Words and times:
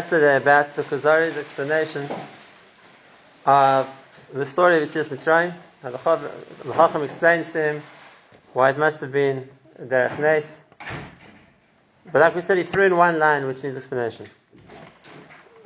yesterday 0.00 0.36
about 0.38 0.74
the 0.76 0.82
Kuzari's 0.82 1.36
explanation 1.36 2.08
of 3.44 3.86
the 4.32 4.46
story 4.46 4.82
of 4.82 4.88
Yitzias 4.88 5.10
Mitzrayim. 5.10 5.52
The 5.82 6.72
Chacham 6.72 7.02
explains 7.02 7.48
to 7.48 7.62
him 7.62 7.82
why 8.54 8.70
it 8.70 8.78
must 8.78 9.00
have 9.00 9.12
been 9.12 9.46
Derech 9.78 10.18
Nes. 10.18 10.64
But 12.10 12.20
like 12.20 12.34
we 12.34 12.40
said, 12.40 12.56
he 12.56 12.64
threw 12.64 12.84
in 12.84 12.96
one 12.96 13.18
line 13.18 13.46
which 13.46 13.62
needs 13.62 13.76
explanation. 13.76 14.24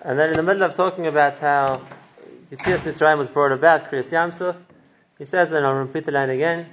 And 0.02 0.18
then 0.18 0.30
in 0.30 0.36
the 0.36 0.42
middle 0.42 0.64
of 0.64 0.74
talking 0.74 1.06
about 1.06 1.38
how 1.38 1.80
Yitzias 2.50 2.80
Mitzrayim 2.80 3.18
was 3.18 3.28
brought 3.28 3.52
about, 3.52 3.88
Kriyas 3.88 4.10
Yamsuf, 4.10 4.56
he 5.16 5.26
says, 5.26 5.52
and 5.52 5.64
I'll 5.64 5.74
repeat 5.74 6.06
the 6.06 6.12
line 6.12 6.30
again, 6.30 6.66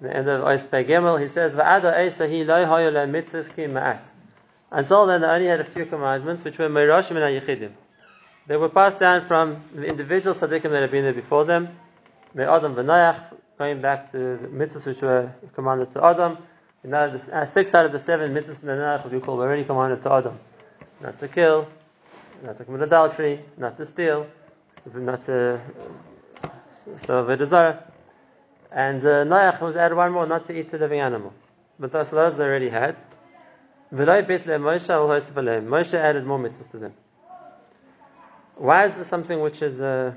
in 0.00 0.06
the 0.06 0.16
end 0.16 0.28
of 0.28 0.42
Ois 0.42 0.62
Gimel, 0.62 1.20
he 1.20 1.26
says, 1.26 1.56
ki 3.48 3.62
ma'at. 3.64 4.10
Until 4.70 5.06
then, 5.06 5.20
they 5.20 5.26
only 5.26 5.46
had 5.46 5.60
a 5.60 5.64
few 5.64 5.84
commandments, 5.84 6.44
which 6.44 6.58
were 6.58 6.68
Meirashim 6.68 7.16
and 7.16 7.42
Ayichidim. 7.46 7.72
They 8.46 8.56
were 8.56 8.68
passed 8.68 8.98
down 8.98 9.26
from 9.26 9.62
the 9.74 9.86
individual 9.86 10.34
tzaddikim 10.34 10.70
that 10.70 10.82
had 10.82 10.90
been 10.90 11.04
there 11.04 11.12
before 11.12 11.44
them, 11.44 11.68
Me'adam 12.34 12.74
v'Noach, 12.74 13.34
going 13.58 13.80
back 13.80 14.12
to 14.12 14.36
the 14.36 14.48
mitzvahs 14.48 14.86
which 14.86 15.02
were 15.02 15.32
commanded 15.54 15.90
to 15.92 16.04
Adam. 16.04 16.38
The, 16.82 17.30
uh, 17.32 17.44
six 17.46 17.74
out 17.74 17.86
of 17.86 17.92
the 17.92 17.98
seven 17.98 18.32
mitzvahs 18.32 18.60
the 18.60 19.00
what 19.02 19.12
we 19.12 19.20
call, 19.20 19.36
were 19.36 19.44
already 19.44 19.64
commanded 19.64 20.02
to 20.02 20.12
Adam. 20.12 20.38
Not 21.00 21.18
to 21.18 21.28
kill, 21.28 21.68
not 22.42 22.56
to 22.56 22.64
commit 22.64 22.82
adultery, 22.82 23.40
not 23.56 23.76
to 23.76 23.84
steal, 23.84 24.26
not 24.94 25.24
to 25.24 25.60
serve 26.96 27.28
a 27.28 27.36
desire. 27.36 27.82
And 28.72 29.00
uh, 29.00 29.24
Noach 29.24 29.60
was 29.60 29.76
added 29.76 29.96
one 29.96 30.12
more, 30.12 30.26
not 30.26 30.46
to 30.46 30.58
eat 30.58 30.72
a 30.72 30.78
living 30.78 31.00
animal. 31.00 31.34
But 31.78 31.92
those, 31.92 32.10
those 32.10 32.36
they 32.36 32.44
already 32.44 32.68
had. 32.68 32.96
Moshe 33.92 35.94
added 35.94 36.26
more 36.26 36.38
mitzvahs 36.38 36.70
to 36.70 36.78
them. 36.78 36.94
Why 38.56 38.86
is 38.86 38.96
this 38.96 39.06
something 39.06 39.40
which 39.40 39.62
is 39.62 39.80
uh, 39.80 40.14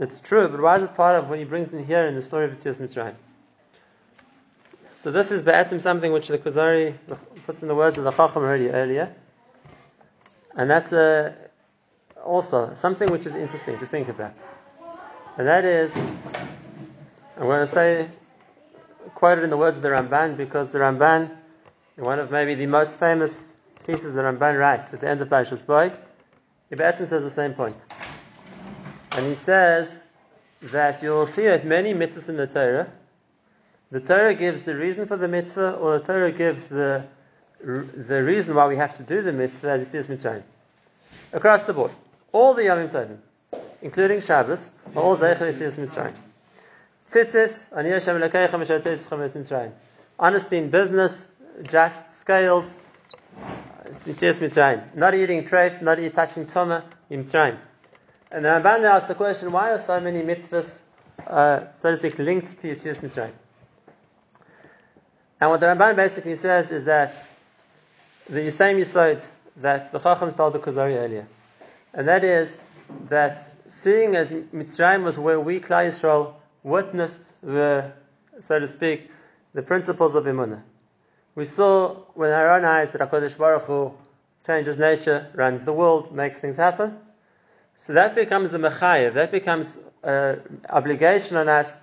it's 0.00 0.20
true, 0.20 0.48
but 0.48 0.60
why 0.60 0.76
is 0.76 0.82
it 0.82 0.94
part 0.94 1.22
of 1.22 1.30
what 1.30 1.38
he 1.38 1.44
brings 1.44 1.72
in 1.72 1.84
here 1.84 2.06
in 2.06 2.14
the 2.14 2.22
story 2.22 2.44
of 2.44 2.52
Yitzias 2.52 2.76
Mitzrayim? 2.76 3.14
So 4.96 5.10
this 5.10 5.30
is 5.30 5.42
Ba'atim 5.42 5.80
something 5.80 6.12
which 6.12 6.28
the 6.28 6.38
Kuzari 6.38 6.94
puts 7.46 7.62
in 7.62 7.68
the 7.68 7.74
words 7.74 7.96
of 7.96 8.04
the 8.04 8.10
Chacham 8.10 8.42
already 8.42 8.70
earlier. 8.70 9.14
And 10.54 10.68
that's 10.68 10.92
uh, 10.92 11.32
also 12.24 12.74
something 12.74 13.10
which 13.10 13.24
is 13.24 13.34
interesting 13.34 13.78
to 13.78 13.86
think 13.86 14.08
about. 14.08 14.34
And 15.38 15.46
that 15.46 15.64
is, 15.64 15.96
I'm 15.96 17.42
going 17.42 17.60
to 17.60 17.66
say, 17.66 18.08
quoted 19.14 19.44
in 19.44 19.50
the 19.50 19.56
words 19.56 19.76
of 19.76 19.82
the 19.82 19.90
Ramban 19.90 20.36
because 20.36 20.72
the 20.72 20.78
Ramban 20.78 21.30
one 21.96 22.18
of 22.18 22.30
maybe 22.30 22.54
the 22.54 22.66
most 22.66 22.98
famous 22.98 23.50
pieces 23.86 24.14
that 24.14 24.22
Ramban 24.22 24.58
writes 24.58 24.92
at 24.92 25.00
the 25.00 25.08
end 25.08 25.20
of 25.20 25.28
Parashas 25.28 25.64
Boy, 25.66 25.92
Ibatim 26.70 27.06
says 27.06 27.22
the 27.22 27.30
same 27.30 27.54
point. 27.54 27.82
And 29.12 29.26
he 29.26 29.34
says 29.34 30.02
that 30.62 31.02
you'll 31.02 31.26
see 31.26 31.44
that 31.44 31.64
many 31.64 31.94
mitzvahs 31.94 32.28
in 32.28 32.36
the 32.36 32.46
Torah, 32.46 32.90
the 33.90 34.00
Torah 34.00 34.34
gives 34.34 34.62
the 34.62 34.74
reason 34.74 35.06
for 35.06 35.16
the 35.16 35.28
mitzvah, 35.28 35.74
or 35.76 35.98
the 35.98 36.04
Torah 36.04 36.32
gives 36.32 36.68
the 36.68 37.06
the 37.58 38.22
reason 38.22 38.54
why 38.54 38.66
we 38.66 38.76
have 38.76 38.96
to 38.98 39.02
do 39.02 39.22
the 39.22 39.32
mitzvah 39.32 39.70
as 39.70 39.80
you 39.80 39.86
see 39.86 39.98
as 39.98 40.08
mitzvah. 40.08 40.42
Across 41.32 41.62
the 41.62 41.72
board. 41.72 41.90
All 42.32 42.54
the 42.54 42.64
Yom 42.64 42.88
Tovim, 42.88 43.18
including 43.80 44.20
Shabbos, 44.20 44.72
are 44.94 45.02
all 45.02 45.16
Zeichel 45.16 45.50
Yitzias 45.52 45.78
Mitzrayim. 45.78 46.14
Tzitzis, 47.06 47.76
Ani 47.76 47.90
Hashem 47.90 48.20
Elokeicha 48.20 48.50
Mishav 48.50 48.80
Tzitzis 48.80 49.08
Mitzrayim. 49.08 49.72
Honesty 50.18 50.58
in 50.58 50.70
business, 50.70 51.28
just 51.62 52.10
scales. 52.20 52.74
It's 53.84 54.06
Mitzrayim. 54.06 54.94
Not 54.94 55.14
eating 55.14 55.44
treif, 55.44 55.80
not 55.80 55.98
eating 55.98 56.12
touching 56.12 56.46
tuma 56.46 56.84
in 57.10 57.24
Mitzrayim. 57.24 57.58
And 58.30 58.44
the 58.44 58.48
Ramban 58.48 58.82
asks 58.84 59.08
the 59.08 59.14
question: 59.14 59.52
Why 59.52 59.70
are 59.70 59.78
so 59.78 60.00
many 60.00 60.22
mitzvahs, 60.22 60.80
uh, 61.26 61.72
so 61.72 61.90
to 61.90 61.96
speak, 61.96 62.18
linked 62.18 62.58
to 62.58 62.68
Yitzias 62.68 63.00
Mitzrayim? 63.00 63.32
And 65.40 65.50
what 65.50 65.60
the 65.60 65.66
Ramban 65.66 65.96
basically 65.96 66.34
says 66.34 66.70
is 66.70 66.84
that 66.84 67.14
the 68.28 68.50
same 68.50 68.78
Yisod 68.78 69.26
that 69.58 69.92
the 69.92 70.00
Chacham 70.00 70.32
told 70.32 70.54
the 70.54 70.58
Kuzari 70.58 70.96
earlier, 70.96 71.26
and 71.94 72.08
that 72.08 72.24
is 72.24 72.58
that 73.08 73.38
seeing 73.68 74.16
as 74.16 74.32
Mitzrayim 74.32 75.04
was 75.04 75.18
where 75.18 75.38
we, 75.38 75.60
Klal 75.60 75.86
Yisrael, 75.86 76.34
witnessed 76.62 77.22
the, 77.42 77.92
so 78.40 78.58
to 78.58 78.66
speak, 78.66 79.10
the 79.54 79.62
principles 79.62 80.14
of 80.14 80.24
Imunah. 80.24 80.62
We 81.36 81.44
saw 81.44 81.96
own 82.16 82.64
eyes 82.64 82.92
that 82.92 83.02
HaKadosh 83.02 83.36
Baruch 83.36 83.64
Hu 83.64 83.92
changes 84.46 84.78
nature, 84.78 85.30
runs 85.34 85.66
the 85.66 85.72
world, 85.72 86.10
makes 86.10 86.40
things 86.40 86.56
happen. 86.56 86.98
So 87.76 87.92
that 87.92 88.14
becomes 88.14 88.54
a 88.54 88.58
mechayev, 88.58 89.14
that 89.14 89.30
becomes 89.30 89.78
an 90.02 90.62
obligation 90.68 91.36
on 91.36 91.46
us, 91.48 91.76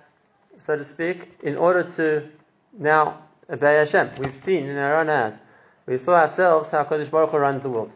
so 0.58 0.76
to 0.76 0.82
speak, 0.82 1.38
in 1.40 1.56
order 1.56 1.84
to 1.84 2.28
now 2.76 3.22
obey 3.48 3.76
Hashem. 3.76 4.10
We've 4.18 4.34
seen 4.34 4.66
in 4.66 4.76
our 4.76 5.00
own 5.00 5.08
eyes. 5.08 5.40
We 5.86 5.98
saw 5.98 6.16
ourselves 6.16 6.70
how 6.70 6.82
HaKadosh 6.82 7.12
Baruch 7.12 7.30
Hu 7.30 7.36
runs 7.36 7.62
the 7.62 7.70
world. 7.70 7.94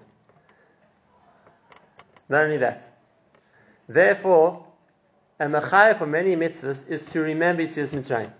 Not 2.29 2.45
only 2.45 2.59
that. 2.59 2.89
Therefore, 3.89 4.65
a 5.41 5.47
mechayev 5.47 5.99
for 5.99 6.07
many 6.07 6.37
mitzvahs 6.37 6.89
is 6.89 7.03
to 7.03 7.21
remember 7.21 7.65
Yitzias 7.65 7.93
Mitzrayim. 7.93 8.31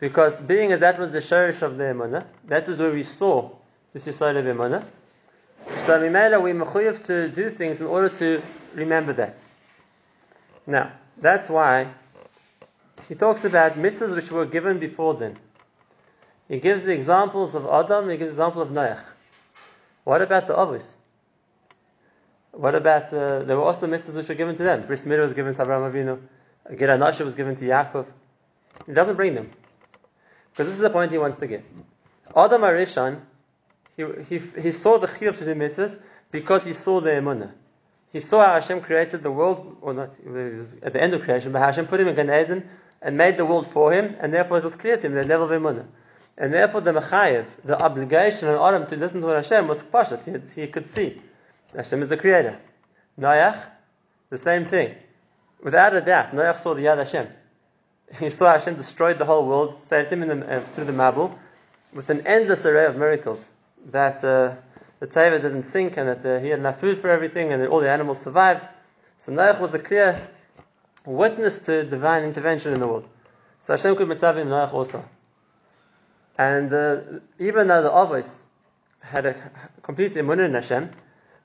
Because 0.00 0.40
being 0.40 0.72
as 0.72 0.80
that 0.80 0.98
was 0.98 1.10
the 1.10 1.18
shorish 1.18 1.60
of 1.60 1.76
the 1.76 1.84
emunah, 1.84 2.24
that 2.46 2.66
was 2.66 2.78
where 2.78 2.90
we 2.90 3.02
saw 3.02 3.50
this 3.92 4.06
Yisrael 4.06 4.38
of 4.38 4.44
emunah. 4.46 4.82
So 5.76 6.00
Mimela, 6.00 6.42
we 6.42 6.52
mechuyev 6.52 7.04
to 7.04 7.28
do 7.28 7.50
things 7.50 7.82
in 7.82 7.86
order 7.86 8.08
to 8.08 8.42
remember 8.74 9.12
that. 9.12 9.36
Now, 10.66 10.92
that's 11.20 11.50
why 11.50 11.88
he 13.08 13.14
talks 13.14 13.44
about 13.44 13.72
mitzvahs 13.72 14.14
which 14.14 14.30
were 14.30 14.46
given 14.46 14.78
before 14.78 15.14
then. 15.14 15.36
He 16.48 16.58
gives 16.60 16.82
the 16.82 16.92
examples 16.92 17.54
of 17.54 17.66
Adam, 17.66 18.08
he 18.08 18.16
gives 18.16 18.36
the 18.36 18.42
example 18.42 18.62
of 18.62 18.70
Noach. 18.70 19.02
What 20.04 20.22
about 20.22 20.46
the 20.46 20.54
Avos? 20.54 20.92
What 22.52 22.74
about, 22.74 23.12
uh, 23.12 23.40
there 23.40 23.56
were 23.56 23.64
also 23.64 23.86
mitzvahs 23.86 24.14
which 24.14 24.28
were 24.28 24.34
given 24.34 24.56
to 24.56 24.62
them. 24.62 24.86
Bris 24.86 25.04
Milah 25.04 25.24
was 25.24 25.34
given 25.34 25.54
to 25.54 25.62
Abraham 25.62 25.92
Avinu. 25.92 26.20
Gid 26.70 26.88
Hanasheh 26.88 27.24
was 27.24 27.34
given 27.34 27.54
to 27.56 27.64
Yaakov. 27.64 28.06
He 28.86 28.92
doesn't 28.92 29.16
bring 29.16 29.34
them. 29.34 29.50
Because 30.60 30.72
this 30.72 30.80
is 30.80 30.82
the 30.82 30.90
point 30.90 31.10
he 31.10 31.16
wants 31.16 31.38
to 31.38 31.46
get. 31.46 31.64
Adam 32.36 32.60
HaRishon, 32.60 33.18
he, 33.96 34.04
he, 34.28 34.60
he 34.60 34.72
saw 34.72 34.98
the 34.98 35.06
chiyuv 35.06 35.38
to 35.38 35.46
do 35.46 35.54
mitzvahs 35.54 35.98
because 36.30 36.66
he 36.66 36.74
saw 36.74 37.00
the 37.00 37.08
emunah. 37.08 37.52
He 38.12 38.20
saw 38.20 38.44
how 38.44 38.52
Hashem 38.52 38.82
created 38.82 39.22
the 39.22 39.30
world, 39.30 39.78
or 39.80 39.94
not 39.94 40.18
at 40.82 40.92
the 40.92 41.02
end 41.02 41.14
of 41.14 41.22
creation, 41.22 41.52
but 41.52 41.60
Hashem 41.60 41.86
put 41.86 41.98
him 41.98 42.08
in 42.08 42.14
Gan 42.14 42.28
Eden 42.28 42.68
and 43.00 43.16
made 43.16 43.38
the 43.38 43.46
world 43.46 43.68
for 43.68 43.90
him, 43.90 44.14
and 44.20 44.34
therefore 44.34 44.58
it 44.58 44.64
was 44.64 44.74
clear 44.74 44.98
to 44.98 45.06
him 45.06 45.14
the 45.14 45.24
level 45.24 45.50
of 45.50 45.62
emunah. 45.62 45.86
And 46.36 46.52
therefore 46.52 46.82
the 46.82 46.92
mechayev, 46.92 47.46
the 47.64 47.82
obligation 47.82 48.48
on 48.48 48.74
Adam 48.74 48.86
to 48.88 48.96
listen 48.98 49.22
to 49.22 49.28
Hashem 49.28 49.66
was 49.66 49.82
pashat. 49.82 50.52
He, 50.52 50.60
he 50.60 50.68
could 50.68 50.84
see 50.84 51.22
Hashem 51.74 52.02
is 52.02 52.10
the 52.10 52.18
creator. 52.18 52.60
Noach, 53.18 53.58
the 54.28 54.36
same 54.36 54.66
thing. 54.66 54.94
Without 55.62 55.96
a 55.96 56.02
doubt, 56.02 56.32
Noach 56.32 56.58
saw 56.58 56.74
the 56.74 56.82
Yad 56.82 56.98
Hashem 56.98 57.28
he 58.18 58.30
saw 58.30 58.52
Hashem 58.52 58.74
destroyed 58.74 59.18
the 59.18 59.24
whole 59.24 59.46
world, 59.46 59.80
saved 59.82 60.10
him 60.12 60.20
the, 60.20 60.56
uh, 60.56 60.60
through 60.60 60.84
the 60.84 60.92
Mabul, 60.92 61.36
with 61.92 62.10
an 62.10 62.26
endless 62.26 62.66
array 62.66 62.86
of 62.86 62.96
miracles. 62.96 63.48
That 63.86 64.16
uh, 64.24 64.56
the 64.98 65.06
Teva 65.06 65.40
didn't 65.40 65.62
sink, 65.62 65.96
and 65.96 66.08
that 66.08 66.24
uh, 66.24 66.40
he 66.40 66.48
had 66.48 66.58
enough 66.58 66.80
food 66.80 66.98
for 66.98 67.08
everything, 67.08 67.52
and 67.52 67.62
that 67.62 67.68
all 67.68 67.80
the 67.80 67.90
animals 67.90 68.20
survived. 68.20 68.68
So 69.18 69.32
Noach 69.32 69.60
was 69.60 69.74
a 69.74 69.78
clear 69.78 70.28
witness 71.06 71.58
to 71.60 71.84
divine 71.84 72.24
intervention 72.24 72.72
in 72.72 72.80
the 72.80 72.86
world. 72.86 73.08
So 73.60 73.74
Hashem 73.74 73.96
could 73.96 74.08
mitzvah 74.08 74.40
him 74.40 74.48
Noach 74.48 74.72
also. 74.72 75.04
And 76.36 76.72
uh, 76.72 77.00
even 77.38 77.68
though 77.68 77.82
the 77.82 77.90
Avos 77.90 78.40
had 79.00 79.26
a 79.26 79.34
complete 79.82 80.16
immunity 80.16 80.46
in 80.46 80.54
Hashem, 80.54 80.90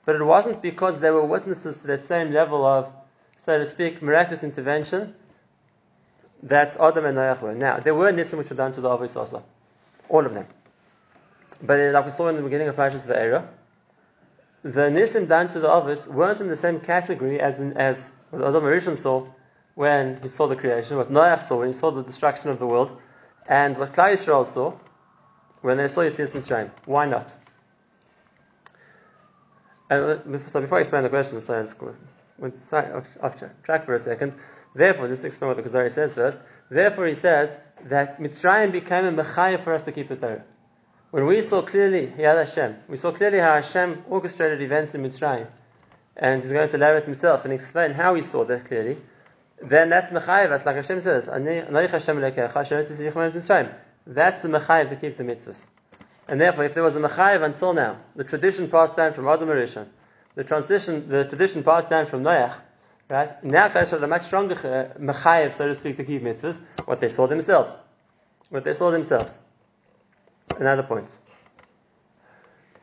but 0.05 0.15
it 0.15 0.23
wasn't 0.23 0.61
because 0.61 0.99
they 0.99 1.11
were 1.11 1.25
witnesses 1.25 1.77
to 1.77 1.87
that 1.87 2.03
same 2.03 2.31
level 2.31 2.65
of, 2.65 2.91
so 3.39 3.57
to 3.57 3.65
speak, 3.65 4.01
miraculous 4.01 4.43
intervention 4.43 5.15
that's 6.45 6.77
Adam 6.77 7.05
and 7.05 7.17
Noach 7.17 7.41
were. 7.41 7.55
Now, 7.55 7.79
there 7.79 7.95
were 7.95 8.11
Nisim 8.11 8.37
which 8.37 8.51
were 8.51 8.55
done 8.55 8.71
to 8.73 8.81
the 8.81 8.87
Avos 8.87 9.15
also. 9.15 9.43
All 10.07 10.25
of 10.25 10.33
them. 10.35 10.45
But 11.61 11.91
like 11.91 12.05
we 12.05 12.11
saw 12.11 12.27
in 12.27 12.35
the 12.35 12.43
beginning 12.43 12.67
of 12.67 12.75
Parashas 12.75 13.07
Ve'era, 13.07 13.47
the 14.61 14.91
Nisim 14.91 15.27
done 15.27 15.47
to 15.49 15.59
the 15.59 15.67
Avos 15.67 16.07
weren't 16.07 16.41
in 16.41 16.47
the 16.47 16.55
same 16.55 16.79
category 16.79 17.39
as 17.41 17.59
in, 17.59 17.73
as 17.77 18.11
what 18.29 18.43
Adam 18.43 18.63
Rishon 18.63 18.95
saw 18.95 19.25
when 19.73 20.19
he 20.21 20.27
saw 20.27 20.45
the 20.45 20.55
creation, 20.55 20.97
what 20.97 21.11
Noach 21.11 21.41
saw 21.41 21.57
when 21.57 21.67
he 21.67 21.73
saw 21.73 21.89
the 21.89 22.03
destruction 22.03 22.51
of 22.51 22.59
the 22.59 22.67
world, 22.67 22.95
and 23.47 23.75
what 23.77 23.93
Klal 23.93 24.13
Yisrael 24.13 24.45
saw 24.45 24.73
when 25.61 25.77
they 25.77 25.87
saw 25.87 26.01
Yitzias 26.01 26.31
Mitzrayim. 26.31 26.69
Why 26.85 27.07
not? 27.07 27.33
And, 29.89 30.35
uh, 30.35 30.39
so 30.39 30.61
before 30.61 30.77
I 30.77 30.81
explain 30.81 31.01
the 31.01 31.09
question, 31.09 31.37
I 31.37 31.65
went 32.37 32.73
off 32.73 33.43
track 33.63 33.85
for 33.85 33.95
a 33.95 33.99
second. 33.99 34.35
Therefore, 34.75 35.07
this 35.07 35.23
explains 35.23 35.55
what 35.55 35.63
the 35.63 35.69
Kuzari 35.69 35.89
says 35.89 36.13
first. 36.13 36.37
Therefore, 36.69 37.07
he 37.07 37.15
says 37.15 37.57
that 37.85 38.19
Mitzrayim 38.19 38.73
became 38.73 39.05
a 39.05 39.23
mechayah 39.23 39.61
for 39.61 39.73
us 39.73 39.83
to 39.83 39.93
keep 39.93 40.09
the 40.09 40.17
Torah. 40.17 40.43
When 41.11 41.25
we 41.25 41.41
saw 41.41 41.61
clearly 41.61 42.07
Yad 42.07 42.45
Hashem, 42.45 42.75
we 42.89 42.97
saw 42.97 43.13
clearly 43.13 43.39
how 43.39 43.53
Hashem 43.53 44.03
orchestrated 44.09 44.61
events 44.61 44.93
in 44.93 45.01
Mitzrayim, 45.01 45.47
and 46.17 46.41
he's 46.41 46.51
going 46.51 46.67
to 46.67 46.75
elaborate 46.75 47.05
himself 47.05 47.45
and 47.45 47.53
explain 47.53 47.91
how 47.91 48.15
he 48.15 48.21
saw 48.21 48.43
that 48.43 48.65
clearly, 48.65 48.97
then 49.61 49.89
that's 49.89 50.11
mechayiv, 50.11 50.51
as 50.51 50.65
like 50.65 50.75
Hashem 50.75 50.99
says, 50.99 51.27
Hashem 51.27 51.45
that's 54.07 54.41
the 54.43 54.49
mechayiv 54.49 54.89
to 54.89 54.95
keep 54.97 55.17
the 55.17 55.23
mitzvahs. 55.23 55.67
And 56.27 56.41
therefore, 56.41 56.65
if 56.65 56.73
there 56.73 56.83
was 56.83 56.95
a 56.95 56.99
mechayiv 56.99 57.43
until 57.43 57.73
now, 57.73 57.97
the 58.15 58.23
tradition 58.23 58.69
passed 58.69 58.95
down 58.97 59.13
from 59.13 59.27
Adam 59.27 59.47
Rishon, 59.49 59.87
the 60.35 60.43
transition, 60.43 61.07
the 61.07 61.23
tradition 61.23 61.63
passed 61.63 61.89
down 61.89 62.07
from 62.07 62.23
Noach, 62.23 62.55
right? 63.09 63.43
Now, 63.43 63.69
Klal 63.69 63.89
have 63.89 64.03
a 64.03 64.07
much 64.07 64.23
stronger 64.23 64.55
uh, 64.55 64.99
mechayiv, 64.99 65.53
so 65.53 65.67
to 65.67 65.75
speak, 65.75 65.97
to 65.97 66.03
keep 66.03 66.23
mitzvahs, 66.23 66.59
what 66.85 66.99
they 66.99 67.09
saw 67.09 67.27
themselves. 67.27 67.75
What 68.49 68.63
they 68.63 68.73
saw 68.73 68.91
themselves. 68.91 69.37
Another 70.57 70.83
point. 70.83 71.09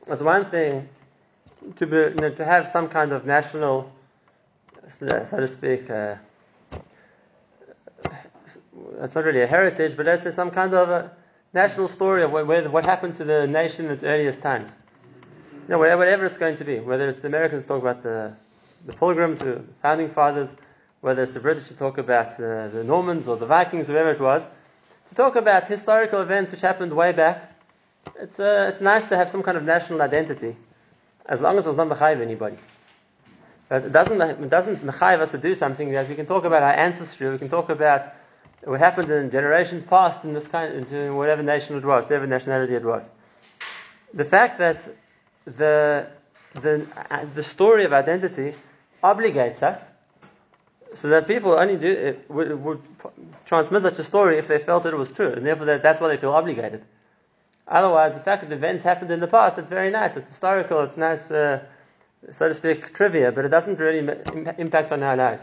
It's 0.06 0.22
one 0.22 0.46
thing 0.46 0.88
to 1.76 1.86
be, 1.86 1.96
you 1.96 2.14
know, 2.14 2.30
to 2.30 2.44
have 2.44 2.69
some 2.69 2.88
kind 2.88 3.12
of 3.12 3.24
national, 3.24 3.92
so 4.88 5.06
to 5.06 5.48
speak, 5.48 5.88
uh, 5.88 6.16
it's 9.00 9.14
not 9.14 9.24
really 9.24 9.42
a 9.42 9.46
heritage, 9.46 9.96
but 9.96 10.06
let's 10.06 10.22
say 10.22 10.30
some 10.30 10.50
kind 10.50 10.74
of 10.74 10.88
a 10.88 11.10
national 11.52 11.88
story 11.88 12.22
of 12.22 12.32
what, 12.32 12.70
what 12.70 12.84
happened 12.84 13.14
to 13.16 13.24
the 13.24 13.46
nation 13.46 13.86
in 13.86 13.92
its 13.92 14.02
earliest 14.02 14.42
times. 14.42 14.76
You 15.52 15.69
know, 15.69 15.78
whatever 15.78 16.24
it's 16.24 16.38
going 16.38 16.56
to 16.56 16.64
be, 16.64 16.80
whether 16.80 17.08
it's 17.08 17.20
the 17.20 17.28
Americans 17.28 17.64
talk 17.64 17.80
about 17.80 18.02
the, 18.02 18.34
the 18.87 18.93
Pilgrims, 18.93 19.38
the 19.40 19.62
founding 19.81 20.08
fathers, 20.08 20.55
whether 21.00 21.23
it's 21.23 21.34
the 21.34 21.40
British 21.40 21.69
to 21.69 21.76
talk 21.76 21.99
about 21.99 22.32
uh, 22.34 22.69
the 22.69 22.84
Normans 22.84 23.29
or 23.29 23.37
the 23.37 23.46
Vikings, 23.46 23.87
whoever 23.87 24.11
it 24.11 24.20
was, 24.20 24.46
to 25.08 25.14
talk 25.14 25.37
about 25.37 25.67
historical 25.67 26.20
events 26.20 26.50
which 26.50 26.61
happened 26.61 26.93
way 26.93 27.12
back. 27.12 27.52
It's, 28.19 28.38
uh, 28.38 28.70
it's 28.73 28.81
nice 28.81 29.08
to 29.08 29.17
have 29.17 29.31
some 29.31 29.43
kind 29.43 29.56
of 29.56 29.64
national 29.64 30.02
identity 30.02 30.56
as 31.26 31.40
long 31.40 31.58
as 31.58 31.67
it's 31.67 31.76
not 31.76 31.88
mechayiv 31.88 32.20
anybody. 32.20 32.56
But 33.69 33.84
it 33.84 33.93
doesn't, 33.93 34.20
it 34.20 34.50
doesn't 34.50 34.87
us 35.02 35.31
to 35.31 35.38
do 35.38 35.55
something 35.55 35.93
that 35.93 36.08
we 36.08 36.14
can 36.14 36.26
talk 36.26 36.44
about 36.44 36.62
our 36.62 36.73
ancestry, 36.73 37.31
we 37.31 37.38
can 37.38 37.49
talk 37.49 37.70
about 37.70 38.12
what 38.64 38.79
happened 38.79 39.11
in 39.11 39.31
generations 39.31 39.82
past 39.82 40.25
in 40.25 40.34
this 40.34 40.46
kind, 40.46 40.75
into 40.75 41.14
whatever 41.14 41.43
nation 41.43 41.76
it 41.76 41.84
was, 41.84 42.05
whatever 42.05 42.26
nationality 42.26 42.75
it 42.75 42.84
was. 42.84 43.11
The 44.14 44.25
fact 44.25 44.58
that 44.58 44.88
the, 45.44 46.06
the, 46.55 46.87
uh, 47.11 47.25
the 47.34 47.43
story 47.43 47.84
of 47.84 47.93
identity 47.93 48.55
obligates 49.02 49.62
us 49.62 49.88
so 50.94 51.08
that 51.08 51.26
people 51.26 51.52
only 51.52 51.76
do 51.76 52.19
would, 52.28 52.62
would, 52.62 52.81
transmit 53.46 53.82
such 53.82 53.99
a 53.99 54.04
story 54.04 54.38
if 54.38 54.49
they 54.49 54.58
felt 54.58 54.87
it 54.87 54.96
was 54.96 55.10
true, 55.10 55.32
and 55.32 55.46
therefore 55.46 55.66
that, 55.66 55.82
that's 55.82 56.00
why 56.00 56.08
they 56.08 56.16
feel 56.16 56.32
obligated. 56.32 56.84
Otherwise, 57.66 58.12
the 58.12 58.20
fact 58.20 58.43
that 58.43 58.52
events 58.52 58.84
happened 58.84 59.10
in 59.10 59.20
the 59.20 59.26
past, 59.26 59.56
it's 59.58 59.69
very 59.69 59.90
nice. 59.90 60.16
It's 60.16 60.28
historical. 60.28 60.82
It's 60.82 60.96
nice, 60.96 61.31
uh, 61.31 61.64
so 62.31 62.49
to 62.49 62.54
speak, 62.54 62.93
trivia, 62.93 63.32
but 63.32 63.44
it 63.44 63.49
doesn't 63.49 63.78
really 63.78 63.99
impact 64.58 64.93
on 64.93 65.02
our 65.02 65.16
lives. 65.16 65.43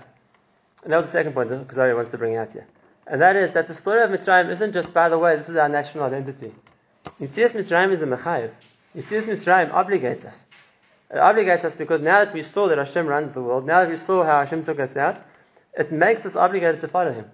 And 0.84 0.94
that 0.94 0.98
was 0.98 1.08
the 1.08 1.12
second 1.12 1.34
point 1.34 1.50
that 1.50 1.68
Kuzari 1.68 1.96
wants 1.96 2.12
to 2.12 2.18
bring 2.18 2.36
out 2.36 2.54
here. 2.54 2.68
And 3.08 3.22
that 3.22 3.36
is 3.36 3.52
that 3.54 3.68
the 3.68 3.74
story 3.74 4.04
of 4.04 4.12
Mitzrayim 4.12 4.50
isn't 4.50 4.74
just, 4.74 4.94
by 4.94 5.10
the 5.10 5.18
way, 5.18 5.36
this 5.36 5.50
is 5.50 5.58
our 5.58 5.70
national 5.70 6.04
identity. 6.04 6.54
Yitzias 7.20 7.54
Mitzrayim 7.54 7.90
is 7.92 8.02
a 8.02 8.06
mechayiv. 8.06 8.52
Yitzias 8.96 9.24
Mitzrayim 9.24 9.72
obligates 9.72 10.26
us. 10.26 10.46
It 11.12 11.18
obligates 11.18 11.64
us 11.64 11.76
because 11.76 12.02
now 12.02 12.24
that 12.24 12.34
we 12.34 12.44
saw 12.44 12.68
that 12.68 12.78
Hashem 12.78 13.08
runs 13.08 13.32
the 13.32 13.42
world, 13.42 13.66
now 13.66 13.82
that 13.82 13.90
we 13.90 13.98
saw 13.98 14.24
how 14.24 14.40
Hashem 14.40 14.64
took 14.64 14.80
us 14.80 14.96
out, 14.96 15.24
it 15.74 15.92
makes 15.92 16.26
us 16.26 16.36
obligated 16.36 16.82
to 16.82 16.88
follow 16.88 17.14
Him. 17.14 17.26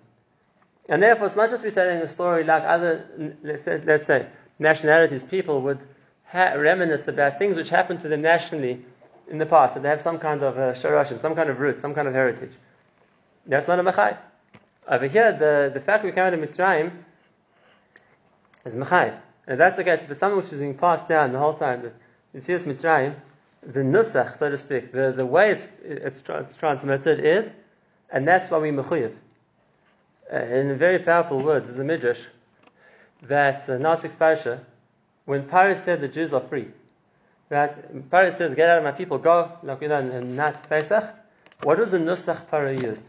And 0.88 1.02
therefore, 1.02 1.28
it's 1.28 1.36
not 1.36 1.50
just 1.50 1.64
retelling 1.64 2.02
a 2.02 2.08
story 2.08 2.44
like 2.44 2.64
other, 2.64 3.34
let's 3.44 3.64
say, 3.64 3.82
let's 3.86 4.06
say 4.06 4.28
nationalities, 4.60 5.24
people 5.24 5.62
would 5.62 5.80
ha- 6.26 6.54
reminisce 6.56 7.08
about 7.08 7.40
things 7.40 7.58
which 7.58 7.70
happened 7.70 8.02
to 8.02 8.08
them 8.08 8.22
nationally 8.22 8.86
in 9.28 9.40
the 9.40 9.46
past, 9.46 9.74
that 9.74 9.84
they 9.84 9.90
have 9.90 10.02
some 10.02 10.20
kind 10.20 10.44
of 10.44 10.58
uh, 10.58 10.74
some 10.76 11.36
kind 11.36 11.50
of 11.50 11.60
root, 11.60 11.78
some 11.78 11.96
kind 11.96 12.08
of 12.08 12.14
heritage. 12.14 12.52
That's 13.48 13.68
not 13.68 13.80
a 13.80 13.84
mechayv. 13.84 14.18
Over 14.88 15.08
here, 15.08 15.32
the, 15.32 15.72
the 15.74 15.82
fact 15.82 16.04
we 16.04 16.12
came 16.12 16.26
out 16.26 16.34
of 16.34 16.40
Mitzrayim 16.40 16.92
is 18.66 18.76
mechayv. 18.76 19.20
And 19.48 19.60
that's 19.60 19.78
the 19.78 19.84
case, 19.84 20.04
if 20.04 20.12
it's 20.12 20.20
something 20.20 20.38
which 20.38 20.54
is 20.54 20.60
being 20.60 20.78
passed 20.78 21.08
down 21.08 21.32
the 21.32 21.40
whole 21.40 21.56
time, 21.56 21.84
that 21.84 21.94
you 22.34 22.40
see 22.40 22.54
this 22.54 22.64
Mitzrayim, 22.64 23.16
the 23.66 23.82
nusach, 23.82 24.36
so 24.36 24.50
to 24.50 24.58
speak, 24.58 24.92
the, 24.92 25.12
the 25.12 25.26
way 25.26 25.52
it's, 25.52 25.68
it's, 25.84 26.24
it's 26.28 26.56
transmitted 26.56 27.20
is, 27.20 27.54
and 28.12 28.28
that's 28.28 28.50
why 28.52 28.60
we 28.60 28.70
mechuyev. 28.70 29.14
Uh, 30.32 30.38
in 30.38 30.78
very 30.78 31.00
powerful 31.00 31.42
words, 31.42 31.68
there's 31.68 31.80
a 31.80 31.84
midrash 31.84 32.22
that 33.24 33.70
uh, 33.70 33.74
Nasik's 33.74 34.16
parasha, 34.16 34.62
when 35.26 35.48
Paris 35.48 35.84
said 35.84 36.02
the 36.02 36.08
Jews 36.08 36.34
are 36.34 36.42
free, 36.42 36.68
right? 37.50 38.10
Paris 38.12 38.38
says, 38.38 38.54
"Get 38.56 38.70
out 38.70 38.80
of 38.80 38.84
my 38.84 38.92
people, 38.92 39.18
go." 39.18 39.52
Like 39.64 39.82
you 39.82 39.88
know, 39.88 40.00
in 40.00 40.36
Nat 40.36 40.70
Pesach, 40.70 41.04
what 41.62 41.80
was 41.80 41.92
the 41.92 42.00
nusach 42.00 42.48
Para 42.50 42.74
used? 42.74 43.02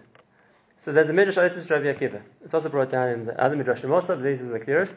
So 0.79 0.93
there's 0.93 1.09
a 1.09 1.13
midrash 1.13 1.39
Isis 1.39 1.69
Rabbi 1.71 1.87
Akiva. 1.87 2.23
It's 2.45 2.55
also 2.55 2.69
brought 2.69 2.91
down 2.91 3.09
in 3.09 3.25
the 3.27 3.41
other 3.41 3.57
midrash. 3.57 3.83
Most 3.85 4.09
of 4.09 4.23
these 4.23 4.41
is 4.41 4.51
the 4.51 4.61
clearest, 4.61 4.95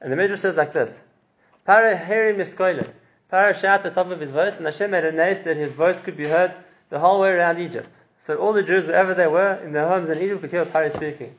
and 0.00 0.12
the 0.12 0.16
midrash 0.16 0.40
says 0.40 0.56
like 0.56 0.72
this: 0.72 1.00
Para 1.64 1.94
heri 1.96 2.34
miskoile. 2.34 2.88
Para 3.30 3.54
shouted 3.54 3.86
at 3.86 3.94
the 3.94 4.02
top 4.02 4.10
of 4.10 4.20
his 4.20 4.30
voice, 4.30 4.56
and 4.56 4.66
Hashem 4.66 4.90
made 4.90 5.04
a 5.04 5.12
nice 5.12 5.40
that 5.40 5.56
his 5.56 5.72
voice 5.72 6.00
could 6.00 6.16
be 6.16 6.26
heard 6.26 6.54
the 6.88 6.98
whole 6.98 7.20
way 7.20 7.32
around 7.32 7.60
Egypt. 7.60 7.92
So 8.20 8.36
all 8.36 8.52
the 8.52 8.62
Jews, 8.62 8.86
wherever 8.86 9.14
they 9.14 9.26
were 9.26 9.54
in 9.64 9.72
their 9.72 9.88
homes 9.88 10.08
in 10.08 10.18
Egypt, 10.18 10.40
could 10.40 10.50
hear 10.50 10.64
Pari 10.64 10.90
speaking. 10.90 11.34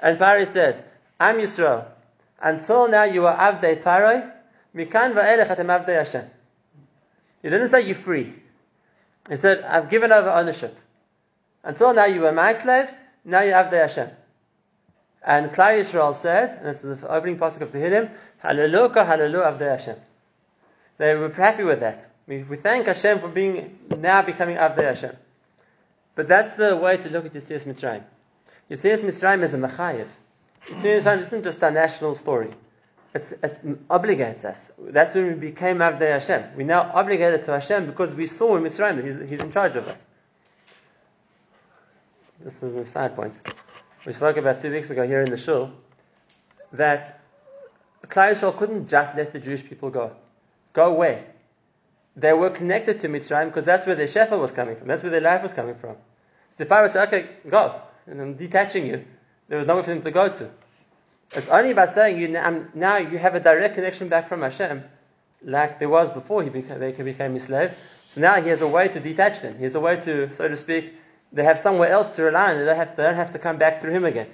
And 0.00 0.18
Pari 0.18 0.46
says, 0.46 0.82
"I'm 1.18 1.38
Yisrael. 1.38 1.86
Until 2.40 2.88
now 2.88 3.04
you 3.04 3.26
are 3.26 3.36
Avdei 3.36 3.82
Paroi, 3.82 4.30
Mikan 4.74 5.14
va'elech 5.14 5.48
atem 5.48 5.66
Avdei 5.66 5.96
Hashem. 5.98 6.24
He 7.42 7.50
didn't 7.50 7.68
say 7.68 7.82
you're 7.82 7.94
free. 7.94 8.34
He 9.28 9.36
said, 9.36 9.62
I've 9.62 9.88
given 9.88 10.12
over 10.12 10.28
ownership. 10.30 10.76
Until 11.62 11.94
now 11.94 12.06
you 12.06 12.20
were 12.20 12.32
my 12.32 12.52
slaves, 12.54 12.92
now 13.24 13.40
you're 13.40 13.54
Avdei 13.54 13.82
Hashem. 13.82 14.10
And 15.22 15.50
Klal 15.52 15.78
Yisrael 15.78 16.14
said, 16.14 16.58
and 16.58 16.68
it's 16.68 16.80
the 16.80 17.08
opening 17.08 17.38
pasuk 17.38 17.62
of 17.62 17.70
Tehillim, 17.70 18.10
Hallelujah, 18.38 19.04
Hallelujah, 19.04 19.52
Avdei 19.52 19.70
Hashem. 19.70 19.96
They 20.98 21.14
were 21.14 21.28
happy 21.30 21.64
with 21.64 21.80
that. 21.80 22.08
We, 22.26 22.42
we 22.42 22.56
thank 22.56 22.86
Hashem 22.86 23.20
for 23.20 23.28
being 23.28 23.78
now 23.98 24.22
becoming 24.22 24.56
Avdei 24.56 24.84
Hashem. 24.84 25.16
But 26.14 26.28
that's 26.28 26.56
the 26.56 26.76
way 26.76 26.96
to 26.96 27.10
look 27.10 27.26
at 27.26 27.32
Yitzias 27.32 27.64
Mitzrayim. 27.64 28.02
Yitzias 28.70 29.02
Mitzrayim 29.02 29.42
is 29.42 29.54
a 29.54 29.58
mechayiv. 29.58 30.06
Yitzias 30.66 31.20
isn't 31.22 31.42
just 31.42 31.62
a 31.62 31.70
national 31.70 32.14
story. 32.14 32.50
It's, 33.12 33.32
it 33.32 33.88
obligates 33.88 34.44
us. 34.44 34.72
That's 34.78 35.14
when 35.14 35.26
we 35.26 35.34
became 35.34 35.78
Avdei 35.78 36.12
Hashem. 36.12 36.56
We're 36.56 36.66
now 36.66 36.90
obligated 36.94 37.44
to 37.44 37.52
Hashem 37.52 37.86
because 37.86 38.14
we 38.14 38.26
saw 38.26 38.56
in 38.56 38.62
Mitzrayim 38.62 38.96
that 38.96 39.04
he's, 39.04 39.30
he's 39.30 39.40
in 39.40 39.52
charge 39.52 39.76
of 39.76 39.88
us. 39.88 40.06
This 42.40 42.62
is 42.62 42.74
a 42.74 42.84
side 42.84 43.16
point. 43.16 43.40
We 44.06 44.12
spoke 44.12 44.36
about 44.36 44.60
two 44.60 44.70
weeks 44.70 44.90
ago 44.90 45.06
here 45.06 45.20
in 45.20 45.30
the 45.30 45.38
shul 45.38 45.72
that 46.72 47.20
Klal 48.06 48.32
Yisrael 48.32 48.56
couldn't 48.56 48.88
just 48.88 49.16
let 49.16 49.32
the 49.32 49.38
Jewish 49.38 49.64
people 49.66 49.90
go. 49.90 50.12
Go 50.74 50.90
away. 50.90 51.24
They 52.16 52.32
were 52.32 52.50
connected 52.50 53.00
to 53.00 53.08
Mitzrayim 53.08 53.46
because 53.46 53.64
that's 53.64 53.86
where 53.86 53.96
their 53.96 54.06
shefa 54.06 54.38
was 54.38 54.52
coming 54.52 54.76
from. 54.76 54.86
That's 54.86 55.02
where 55.02 55.10
their 55.10 55.20
life 55.20 55.42
was 55.42 55.54
coming 55.54 55.74
from. 55.76 55.96
So 56.58 56.66
I 56.70 56.88
say, 56.88 57.02
okay, 57.04 57.28
go, 57.48 57.80
and 58.06 58.20
I'm 58.20 58.34
detaching 58.34 58.86
you, 58.86 59.04
there 59.48 59.58
was 59.58 59.66
nowhere 59.66 59.82
for 59.82 59.90
them 59.90 60.02
to 60.02 60.10
go 60.10 60.28
to. 60.28 60.50
It's 61.32 61.48
only 61.48 61.74
by 61.74 61.86
saying 61.86 62.18
you 62.18 62.28
now, 62.28 62.98
you 62.98 63.18
have 63.18 63.34
a 63.34 63.40
direct 63.40 63.74
connection 63.74 64.08
back 64.08 64.28
from 64.28 64.42
Hashem, 64.42 64.84
like 65.42 65.80
there 65.80 65.88
was 65.88 66.12
before 66.12 66.42
he 66.42 66.50
became, 66.50 66.78
they 66.78 66.92
became 66.92 67.34
his 67.34 67.44
slaves. 67.44 67.74
So 68.06 68.20
now 68.20 68.40
he 68.40 68.48
has 68.50 68.60
a 68.60 68.68
way 68.68 68.88
to 68.88 69.00
detach 69.00 69.40
them. 69.40 69.56
He 69.56 69.64
has 69.64 69.74
a 69.74 69.80
way 69.80 69.96
to, 70.02 70.32
so 70.34 70.46
to 70.46 70.56
speak, 70.56 70.94
they 71.32 71.42
have 71.42 71.58
somewhere 71.58 71.88
else 71.90 72.14
to 72.16 72.22
rely 72.22 72.52
on. 72.52 72.58
They 72.58 72.64
don't 72.66 72.76
have, 72.76 72.96
they 72.96 73.02
don't 73.02 73.16
have 73.16 73.32
to 73.32 73.38
come 73.40 73.56
back 73.56 73.80
through 73.80 73.92
him 73.92 74.04
again. 74.04 74.28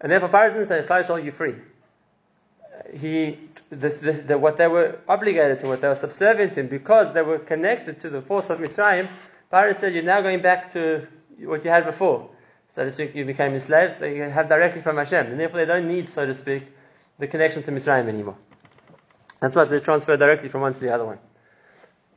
And 0.00 0.12
therefore, 0.12 0.28
Pharaoh 0.28 0.52
didn't 0.52 0.66
say, 0.66 0.82
"Flash 0.82 1.08
all 1.08 1.18
you 1.18 1.32
free." 1.32 1.54
He, 2.98 3.38
the, 3.68 3.88
the, 3.88 4.12
the, 4.12 4.38
what 4.38 4.56
they 4.56 4.68
were 4.68 4.98
obligated 5.08 5.60
to, 5.60 5.66
what 5.66 5.80
they 5.80 5.88
were 5.88 5.94
subservient 5.94 6.56
in, 6.56 6.68
because 6.68 7.12
they 7.14 7.22
were 7.22 7.38
connected 7.38 8.00
to 8.00 8.10
the 8.10 8.22
force 8.22 8.50
of 8.50 8.58
Mitzrayim. 8.58 9.08
Pharaoh 9.50 9.72
said, 9.72 9.94
"You're 9.94 10.04
now 10.04 10.20
going 10.20 10.40
back 10.40 10.72
to 10.72 11.06
what 11.40 11.64
you 11.64 11.70
had 11.70 11.84
before." 11.84 12.30
So 12.74 12.84
to 12.84 12.92
speak, 12.92 13.14
you 13.14 13.24
became 13.24 13.52
his 13.52 13.64
slaves. 13.64 13.96
They 13.96 14.16
have 14.16 14.48
directly 14.48 14.80
from 14.80 14.96
Hashem, 14.96 15.26
and 15.26 15.40
therefore 15.40 15.58
they 15.58 15.66
don't 15.66 15.88
need, 15.88 16.08
so 16.08 16.24
to 16.24 16.34
speak, 16.34 16.62
the 17.18 17.26
connection 17.26 17.62
to 17.64 17.72
Mitzrayim 17.72 18.08
anymore. 18.08 18.36
That's 19.40 19.56
why 19.56 19.64
they 19.64 19.80
transfer 19.80 20.16
directly 20.16 20.48
from 20.48 20.60
one 20.60 20.74
to 20.74 20.80
the 20.80 20.94
other 20.94 21.04
one. 21.04 21.18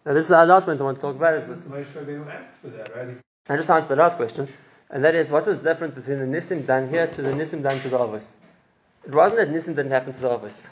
Now, 0.06 0.14
this 0.14 0.26
is 0.26 0.32
our 0.32 0.46
last 0.46 0.66
point 0.66 0.80
I 0.80 0.84
want 0.84 0.98
to 0.98 1.02
talk 1.02 1.16
about. 1.16 1.34
Is 1.36 1.48
with, 1.48 1.68
Moshe 1.70 2.30
asked 2.30 2.56
for 2.56 2.68
that, 2.68 2.96
right? 2.96 3.18
I 3.50 3.56
just 3.56 3.70
answered 3.70 3.90
the 3.90 3.96
last 3.96 4.18
question, 4.18 4.48
and 4.90 5.04
that 5.04 5.16
is 5.16 5.30
what 5.30 5.46
was 5.46 5.60
different 5.60 5.96
between 5.96 6.20
the 6.20 6.26
Nisim 6.26 6.66
done 6.66 6.90
here 6.90 7.08
to 7.08 7.22
the 7.22 7.32
Nisim 7.32 7.64
done 7.64 7.80
to 7.80 7.90
the 7.90 7.98
Avos? 7.98 8.26
It 9.06 9.14
wasn't 9.14 9.40
that 9.40 9.50
Nisim 9.50 9.76
didn't 9.76 9.92
happen 9.92 10.14
to 10.14 10.20
the 10.20 10.30
Avos. 10.30 10.66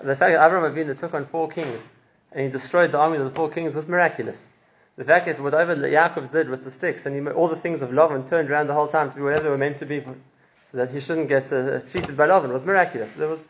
The 0.00 0.16
fact 0.16 0.32
that 0.32 0.40
Avram 0.40 0.70
Avinu 0.70 0.98
took 0.98 1.14
on 1.14 1.26
four 1.26 1.48
kings 1.48 1.88
and 2.32 2.44
he 2.44 2.50
destroyed 2.50 2.92
the 2.92 2.98
army 2.98 3.18
of 3.18 3.24
the 3.24 3.30
four 3.30 3.50
kings 3.50 3.74
was 3.74 3.86
miraculous. 3.86 4.42
The 4.96 5.04
fact 5.04 5.26
that 5.26 5.40
whatever 5.40 5.74
Yaakov 5.76 6.30
did 6.30 6.48
with 6.50 6.64
the 6.64 6.70
sticks 6.70 7.06
and 7.06 7.14
he, 7.14 7.32
all 7.32 7.48
the 7.48 7.56
things 7.56 7.80
of 7.80 7.90
Lavan 7.90 8.28
turned 8.28 8.50
around 8.50 8.66
the 8.66 8.74
whole 8.74 8.88
time 8.88 9.10
to 9.10 9.16
be 9.16 9.22
whatever 9.22 9.44
they 9.44 9.48
were 9.48 9.58
meant 9.58 9.78
to 9.78 9.86
be, 9.86 10.00
so 10.00 10.76
that 10.76 10.90
he 10.90 11.00
shouldn't 11.00 11.28
get 11.28 11.52
uh, 11.52 11.80
cheated 11.80 12.16
by 12.16 12.26
Lavan 12.26 12.52
was 12.52 12.64
miraculous. 12.64 13.14
There 13.14 13.28
was, 13.28 13.44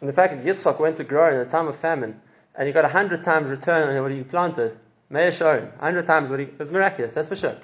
and 0.00 0.08
the 0.08 0.12
fact 0.12 0.34
that 0.34 0.44
Yitzchak 0.44 0.80
went 0.80 0.96
to 0.96 1.04
grow 1.04 1.28
in 1.32 1.46
a 1.46 1.50
time 1.50 1.68
of 1.68 1.76
famine 1.76 2.20
and 2.54 2.66
he 2.66 2.72
got 2.72 2.84
a 2.84 2.88
hundred 2.88 3.22
times 3.22 3.48
return 3.48 3.94
on 3.94 4.02
what 4.02 4.10
he 4.10 4.22
planted 4.22 4.76
Meir 5.08 5.28
A 5.28 5.80
hundred 5.80 6.06
times 6.06 6.30
what 6.30 6.40
he 6.40 6.48
was 6.58 6.70
miraculous, 6.70 7.14
that's 7.14 7.28
for 7.28 7.36
sure. 7.36 7.56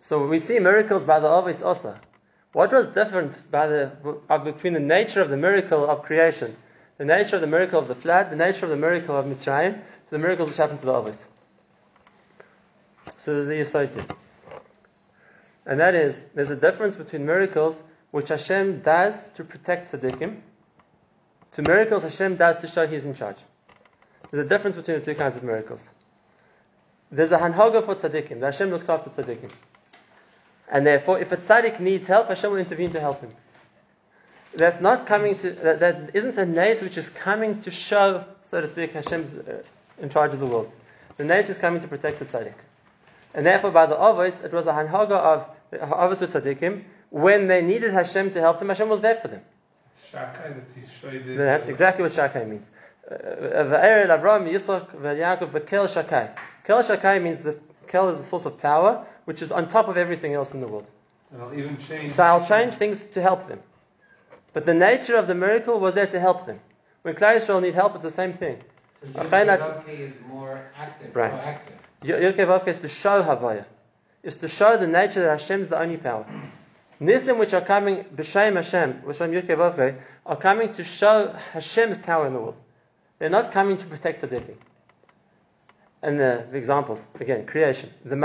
So 0.00 0.26
we 0.28 0.38
see 0.38 0.60
miracles 0.60 1.04
by 1.04 1.18
the 1.18 1.28
Avis 1.28 1.62
Osa. 1.62 2.00
What 2.56 2.72
was 2.72 2.86
different 2.86 3.38
the, 3.50 3.92
uh, 4.30 4.38
between 4.38 4.72
the 4.72 4.80
nature 4.80 5.20
of 5.20 5.28
the 5.28 5.36
miracle 5.36 5.84
of 5.84 6.04
creation, 6.04 6.56
the 6.96 7.04
nature 7.04 7.36
of 7.36 7.42
the 7.42 7.46
miracle 7.46 7.78
of 7.78 7.86
the 7.86 7.94
flood, 7.94 8.30
the 8.30 8.36
nature 8.36 8.64
of 8.64 8.70
the 8.70 8.78
miracle 8.78 9.14
of 9.14 9.26
Mitzrayim, 9.26 9.74
to 9.74 10.10
the 10.10 10.18
miracles 10.18 10.48
which 10.48 10.56
happened 10.56 10.78
to 10.78 10.86
the 10.86 10.94
Avis? 10.94 11.22
So 13.18 13.34
there's 13.34 13.48
the 13.48 13.60
Yisod 13.60 14.10
And 15.66 15.80
that 15.80 15.94
is, 15.94 16.22
there's 16.34 16.48
a 16.48 16.56
difference 16.56 16.96
between 16.96 17.26
miracles 17.26 17.78
which 18.10 18.30
Hashem 18.30 18.80
does 18.80 19.22
to 19.34 19.44
protect 19.44 19.92
tzaddikim, 19.92 20.38
to 21.52 21.62
miracles 21.62 22.04
Hashem 22.04 22.36
does 22.36 22.56
to 22.62 22.68
show 22.68 22.86
He's 22.86 23.04
in 23.04 23.12
charge. 23.12 23.36
There's 24.30 24.46
a 24.46 24.48
difference 24.48 24.76
between 24.76 24.98
the 25.00 25.04
two 25.04 25.14
kinds 25.14 25.36
of 25.36 25.42
miracles. 25.42 25.86
There's 27.12 27.32
a 27.32 27.38
hanhaga 27.38 27.84
for 27.84 27.96
tzaddikim. 27.96 28.40
Hashem 28.40 28.70
looks 28.70 28.88
after 28.88 29.10
tzaddikim. 29.10 29.50
And 30.70 30.86
therefore, 30.86 31.18
if 31.20 31.32
a 31.32 31.36
tzaddik 31.36 31.80
needs 31.80 32.06
help, 32.06 32.28
Hashem 32.28 32.50
will 32.50 32.58
intervene 32.58 32.92
to 32.92 33.00
help 33.00 33.20
him. 33.20 33.30
That's 34.54 34.80
not 34.80 35.06
coming 35.06 35.36
to, 35.38 35.50
that, 35.50 35.80
that 35.80 36.10
isn't 36.14 36.36
a 36.38 36.46
nace 36.46 36.82
which 36.82 36.96
is 36.96 37.10
coming 37.10 37.60
to 37.62 37.70
show, 37.70 38.24
so 38.44 38.60
to 38.60 38.66
speak, 38.66 38.92
Hashem's 38.92 39.34
uh, 39.34 39.62
in 40.00 40.08
charge 40.08 40.32
of 40.32 40.40
the 40.40 40.46
world. 40.46 40.72
The 41.18 41.24
nace 41.24 41.48
is 41.50 41.58
coming 41.58 41.80
to 41.82 41.88
protect 41.88 42.18
the 42.18 42.24
tzaddik. 42.24 42.54
And 43.34 43.44
therefore, 43.44 43.70
by 43.70 43.86
the 43.86 43.96
avos, 43.96 44.44
it 44.44 44.52
was 44.52 44.66
a 44.66 44.72
hanhaga 44.72 45.12
of 45.12 45.46
the 45.70 45.78
avos 45.78 46.20
with 46.20 46.32
tzaddikim. 46.32 46.84
When 47.10 47.48
they 47.48 47.62
needed 47.62 47.92
Hashem 47.92 48.32
to 48.32 48.40
help 48.40 48.58
them, 48.58 48.68
Hashem 48.68 48.88
was 48.88 49.00
there 49.00 49.16
for 49.16 49.28
them. 49.28 49.42
That's 50.12 51.68
exactly 51.68 52.02
what 52.02 52.12
shakai 52.12 52.48
means. 52.48 52.70
Va'er 53.10 54.06
Avram, 54.08 54.50
Yitzchak, 54.50 54.88
Yaakov, 54.96 55.50
Bekel 55.52 55.86
Shakai. 55.86 56.36
Kel 56.64 56.82
Shakai 56.82 57.22
means 57.22 57.42
the 57.42 57.58
Kel 57.86 58.08
is 58.08 58.18
a 58.18 58.22
source 58.22 58.46
of 58.46 58.60
power, 58.60 59.06
which 59.26 59.42
is 59.42 59.52
on 59.52 59.68
top 59.68 59.88
of 59.88 59.96
everything 59.96 60.32
else 60.32 60.54
in 60.54 60.60
the 60.60 60.66
world. 60.66 60.88
I'll 61.38 61.52
even 61.52 61.76
change. 61.76 62.14
So 62.14 62.22
I'll 62.22 62.44
change 62.44 62.74
things 62.74 63.04
to 63.14 63.20
help 63.20 63.46
them. 63.48 63.60
But 64.54 64.64
the 64.64 64.74
nature 64.74 65.16
of 65.16 65.26
the 65.26 65.34
miracle 65.34 65.78
was 65.78 65.94
there 65.94 66.06
to 66.06 66.18
help 66.18 66.46
them. 66.46 66.60
When 67.02 67.14
Klal 67.14 67.36
Yisrael 67.36 67.60
need 67.60 67.74
help, 67.74 67.94
it's 67.94 68.04
the 68.04 68.10
same 68.10 68.32
thing. 68.32 68.62
So 69.02 69.20
Yud 69.20 69.88
is 69.88 70.14
more 70.28 70.70
active, 70.76 71.14
right. 71.14 71.32
proactive. 71.32 71.76
Yud 72.02 72.68
is 72.68 72.78
to 72.78 72.88
show 72.88 73.22
Havaya. 73.22 73.64
Is 74.22 74.36
to 74.36 74.48
show 74.48 74.76
the 74.76 74.86
nature 74.86 75.20
that 75.20 75.40
Hashem 75.40 75.60
is 75.60 75.68
the 75.68 75.78
only 75.78 75.98
power. 75.98 76.26
Nisim 77.00 77.38
which 77.38 77.52
are 77.52 77.60
coming, 77.60 78.04
B'Shem 78.04 78.54
Hashem, 78.54 79.02
B'Shem 79.02 79.42
Yud 79.42 79.96
are 80.24 80.36
coming 80.36 80.72
to 80.74 80.84
show 80.84 81.34
Hashem's 81.52 81.98
power 81.98 82.26
in 82.26 82.32
the 82.32 82.40
world. 82.40 82.58
They're 83.18 83.30
not 83.30 83.52
coming 83.52 83.78
to 83.78 83.86
protect 83.86 84.22
tzaddikim. 84.22 84.56
And 86.02 86.18
the, 86.18 86.46
the, 86.50 86.56
examples, 86.56 87.04
again, 87.18 87.46
creation, 87.46 87.90
the 88.04 88.16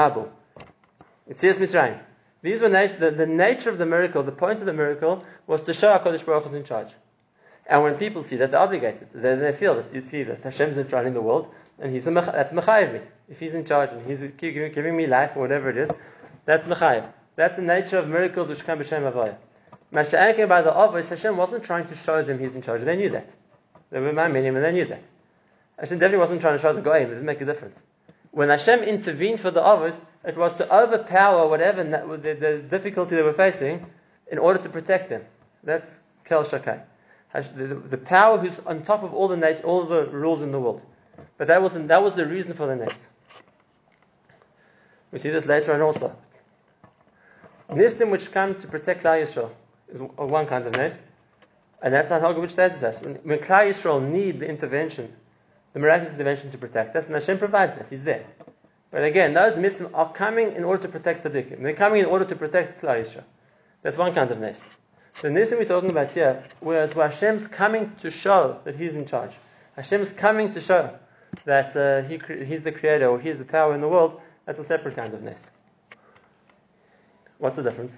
Mabul, 1.31 1.37
Yitzias 1.37 1.59
Mitzrayim. 1.59 1.99
These 2.41 2.61
were 2.61 2.69
nat- 2.69 2.99
the, 2.99 3.11
the 3.11 3.27
nature 3.27 3.69
of 3.69 3.77
the 3.77 3.85
miracle, 3.85 4.23
the 4.23 4.31
point 4.31 4.59
of 4.59 4.65
the 4.65 4.73
miracle 4.73 5.23
was 5.47 5.63
to 5.63 5.73
show 5.73 5.97
HaKadosh 5.97 6.25
Baruch 6.25 6.47
is 6.47 6.53
in 6.53 6.63
charge. 6.63 6.89
And 7.67 7.83
when 7.83 7.95
people 7.95 8.23
see 8.23 8.37
that, 8.37 8.51
they're 8.51 8.59
obligated. 8.59 9.09
Then 9.13 9.39
they 9.39 9.51
feel 9.53 9.75
that 9.75 9.93
you 9.93 10.01
see 10.01 10.23
that 10.23 10.43
Hashem's 10.43 10.77
in 10.77 10.89
charge 10.89 11.05
in 11.05 11.13
the 11.13 11.21
world, 11.21 11.47
and 11.79 11.93
he's 11.93 12.07
a 12.07 12.11
that's 12.11 12.51
mechayiv 12.51 12.93
me. 12.93 13.01
If 13.29 13.39
he's 13.39 13.53
in 13.53 13.65
charge 13.65 13.91
and 13.91 14.05
he's 14.05 14.23
giving, 14.23 14.73
giving 14.73 14.97
me 14.97 15.07
life 15.07 15.35
or 15.35 15.41
whatever 15.41 15.69
it 15.69 15.77
is, 15.77 15.91
that's 16.45 16.65
mechayiv. 16.65 17.05
That's 17.35 17.55
the 17.55 17.61
nature 17.61 17.97
of 17.97 18.07
miracles 18.07 18.49
which 18.49 18.65
come 18.65 18.79
b'shem 18.79 19.09
avaya. 19.09 19.35
Masha'anke 19.93 20.47
by 20.49 20.63
the 20.63 20.71
avos, 20.71 21.09
Hashem 21.09 21.37
wasn't 21.37 21.63
trying 21.63 21.85
to 21.85 21.95
show 21.95 22.21
them 22.23 22.39
he's 22.39 22.55
in 22.55 22.61
charge. 22.61 22.81
They 22.81 22.97
knew 22.97 23.09
that. 23.09 23.31
They 23.91 23.99
were 23.99 24.11
my 24.11 24.27
minim 24.27 24.55
and 24.55 24.65
they 24.65 24.71
knew 24.71 24.85
that. 24.85 25.03
Hashem 25.79 25.99
definitely 25.99 26.19
wasn't 26.19 26.41
trying 26.41 26.55
to 26.55 26.61
show 26.61 26.73
the 26.73 26.81
goyim. 26.81 27.07
It 27.07 27.09
didn't 27.09 27.25
make 27.25 27.41
a 27.41 27.45
difference. 27.45 27.81
When 28.31 28.49
Hashem 28.49 28.81
intervened 28.83 29.39
for 29.39 29.51
the 29.51 29.61
avos, 29.61 29.99
it 30.23 30.37
was 30.37 30.53
to 30.55 30.73
overpower 30.73 31.47
whatever 31.47 31.83
the, 31.83 32.33
the, 32.33 32.57
difficulty 32.69 33.15
they 33.15 33.21
were 33.21 33.33
facing 33.33 33.85
in 34.31 34.37
order 34.37 34.59
to 34.59 34.69
protect 34.69 35.09
them. 35.09 35.23
That's 35.63 35.99
kel 36.23 36.43
shakai. 36.43 36.81
The, 37.33 37.97
power 37.97 38.37
who's 38.37 38.59
on 38.59 38.83
top 38.83 39.03
of 39.03 39.13
all 39.13 39.27
the 39.27 39.37
nat- 39.37 39.63
all 39.63 39.85
the 39.85 40.05
rules 40.07 40.41
in 40.41 40.51
the 40.51 40.59
world. 40.59 40.83
But 41.37 41.47
that 41.47 41.61
was 41.61 41.73
that 41.73 42.03
was 42.03 42.15
the 42.15 42.25
reason 42.25 42.53
for 42.53 42.67
the 42.67 42.75
nest. 42.75 43.05
We 45.11 45.19
see 45.19 45.29
this 45.29 45.45
later 45.45 45.73
on 45.73 45.81
also. 45.81 46.15
Nisim 47.69 48.11
which 48.11 48.31
come 48.31 48.55
to 48.55 48.67
protect 48.67 49.03
Klal 49.03 49.21
Yisrael 49.21 49.49
is 49.89 50.01
one 50.01 50.45
kind 50.45 50.65
of 50.65 50.73
nest. 50.73 51.01
And 51.81 51.93
that's 51.93 52.11
on 52.11 52.39
which 52.39 52.55
tells 52.55 52.81
us. 52.83 53.01
When, 53.01 53.15
when 53.15 53.39
Klal 53.39 53.69
Yisrael 53.69 54.07
need 54.07 54.39
the 54.39 54.47
intervention, 54.47 55.13
the 55.73 55.79
miraculous 55.79 56.13
intervention 56.13 56.51
to 56.51 56.57
protect 56.57 56.95
us, 56.95 57.07
and 57.07 57.15
Hashem 57.15 57.37
provides 57.37 57.77
that. 57.77 57.87
He's 57.87 58.03
there. 58.03 58.25
But 58.91 59.03
again, 59.03 59.33
those 59.33 59.55
mitzvah 59.55 59.93
are 59.93 60.11
coming 60.11 60.53
in 60.55 60.65
order 60.65 60.81
to 60.83 60.89
protect 60.89 61.23
tzaddikim. 61.23 61.61
They're 61.63 61.73
coming 61.73 62.01
in 62.01 62.07
order 62.07 62.25
to 62.25 62.35
protect 62.35 62.81
Klal. 62.81 63.23
That's 63.81 63.97
one 63.97 64.13
kind 64.13 64.29
of 64.29 64.39
nest. 64.39 64.65
The 65.21 65.29
nisim 65.29 65.59
we're 65.59 65.65
talking 65.65 65.91
about 65.91 66.11
here, 66.11 66.43
whereas 66.59 66.95
where 66.95 67.07
Hashem's 67.07 67.47
coming 67.47 67.93
to 68.01 68.11
show 68.11 68.59
that 68.63 68.75
He's 68.75 68.95
in 68.95 69.05
charge. 69.05 69.31
Hashem's 69.75 70.13
coming 70.13 70.53
to 70.53 70.61
show 70.61 70.97
that 71.45 71.75
uh, 71.75 72.07
he, 72.07 72.45
He's 72.45 72.63
the 72.63 72.71
creator 72.71 73.07
or 73.07 73.19
He's 73.19 73.39
the 73.39 73.45
power 73.45 73.73
in 73.73 73.81
the 73.81 73.87
world. 73.87 74.19
That's 74.45 74.59
a 74.59 74.63
separate 74.63 74.95
kind 74.95 75.13
of 75.13 75.21
nest. 75.21 75.45
What's 77.37 77.55
the 77.55 77.63
difference? 77.63 77.97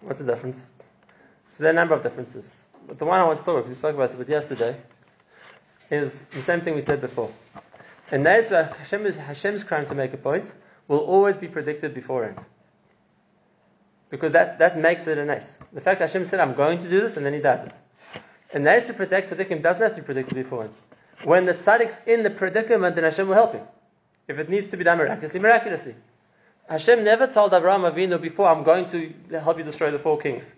What's 0.00 0.20
the 0.20 0.26
difference? 0.26 0.70
So 1.50 1.62
there 1.62 1.70
are 1.70 1.72
a 1.72 1.76
number 1.76 1.94
of 1.94 2.02
differences. 2.02 2.59
The 2.98 3.04
one 3.04 3.20
I 3.20 3.24
want 3.24 3.38
to 3.38 3.44
talk 3.44 3.52
about, 3.52 3.64
because 3.64 3.70
we 3.70 3.74
spoke 3.76 3.94
about 3.94 4.10
it 4.12 4.18
but 4.18 4.28
yesterday, 4.28 4.76
is 5.90 6.22
the 6.22 6.42
same 6.42 6.60
thing 6.60 6.74
we 6.74 6.80
said 6.80 7.00
before. 7.00 7.30
And 8.10 8.26
that 8.26 8.40
is 8.40 8.50
where 8.50 8.64
Hashem 8.64 9.06
is, 9.06 9.16
Hashem's 9.16 9.62
crime 9.62 9.86
to 9.86 9.94
make 9.94 10.12
a 10.12 10.16
point, 10.16 10.52
will 10.88 10.98
always 10.98 11.36
be 11.36 11.46
predicted 11.46 11.94
beforehand. 11.94 12.44
Because 14.10 14.32
that, 14.32 14.58
that 14.58 14.76
makes 14.76 15.06
it 15.06 15.18
a 15.18 15.24
nice. 15.24 15.56
The 15.72 15.80
fact 15.80 16.00
that 16.00 16.10
Hashem 16.10 16.24
said, 16.26 16.40
I'm 16.40 16.54
going 16.54 16.82
to 16.82 16.90
do 16.90 17.00
this, 17.00 17.16
and 17.16 17.24
then 17.24 17.32
he 17.32 17.40
does 17.40 17.64
it. 17.64 17.74
And 18.52 18.66
that 18.66 18.82
is 18.82 18.88
to 18.88 18.94
protect 18.94 19.30
tzaddikim 19.30 19.62
doesn't 19.62 19.80
have 19.80 19.94
to 19.94 20.00
be 20.00 20.06
predicted 20.06 20.34
beforehand. 20.34 20.76
When 21.22 21.44
the 21.44 21.54
tzaddik's 21.54 22.00
in 22.06 22.24
the 22.24 22.30
predicament, 22.30 22.96
then 22.96 23.04
Hashem 23.04 23.28
will 23.28 23.34
help 23.34 23.52
him. 23.52 23.62
If 24.26 24.38
it 24.38 24.48
needs 24.48 24.70
to 24.70 24.76
be 24.76 24.82
done 24.82 24.98
miraculously, 24.98 25.38
miraculously. 25.38 25.94
Hashem 26.68 27.04
never 27.04 27.28
told 27.28 27.54
Abraham 27.54 27.82
Avinu 27.82 28.20
before, 28.20 28.48
I'm 28.48 28.64
going 28.64 28.90
to 28.90 29.40
help 29.40 29.58
you 29.58 29.64
destroy 29.64 29.92
the 29.92 29.98
four 30.00 30.18
kings. 30.18 30.52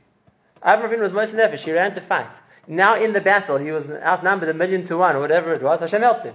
Abraham 0.65 1.01
was 1.01 1.13
most 1.13 1.35
nefesh. 1.35 1.61
He 1.61 1.73
ran 1.73 1.95
to 1.95 2.01
fight. 2.01 2.33
Now 2.67 3.01
in 3.01 3.13
the 3.13 3.21
battle, 3.21 3.59
he 3.59 3.73
was 3.73 3.91
outnumbered 3.91 4.49
a 4.49 4.55
million 4.55 4.85
to 4.85 4.97
one, 4.97 5.17
or 5.17 5.21
whatever 5.21 5.53
it 5.53 5.63
was. 5.63 5.81
Hashem 5.81 6.03
helped 6.03 6.25
him. 6.25 6.35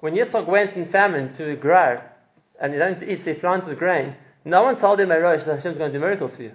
When 0.00 0.14
Yitzchak 0.14 0.46
went 0.46 0.74
in 0.74 0.86
famine 0.86 1.32
to 1.34 1.56
Gerar, 1.56 2.02
and 2.60 2.72
he 2.72 2.78
didn't 2.78 3.02
eat, 3.02 3.20
so 3.20 3.32
he 3.32 3.38
planted 3.38 3.78
grain, 3.78 4.14
no 4.44 4.62
one 4.62 4.76
told 4.76 5.00
him, 5.00 5.10
Rosh, 5.10 5.44
Hashem's 5.44 5.78
going 5.78 5.92
to 5.92 5.98
do 5.98 6.00
miracles 6.00 6.36
for 6.36 6.44
you. 6.44 6.52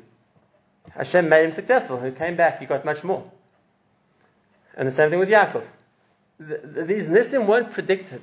Hashem 0.91 1.29
made 1.29 1.45
him 1.45 1.51
successful. 1.51 2.01
He 2.01 2.11
came 2.11 2.35
back, 2.35 2.59
he 2.59 2.65
got 2.65 2.85
much 2.85 3.03
more. 3.03 3.23
And 4.75 4.87
the 4.87 4.91
same 4.91 5.09
thing 5.09 5.19
with 5.19 5.29
Yaakov. 5.29 5.63
The, 6.39 6.57
the, 6.57 6.83
these 6.83 7.05
nisim 7.05 7.45
weren't 7.45 7.71
predicted. 7.71 8.21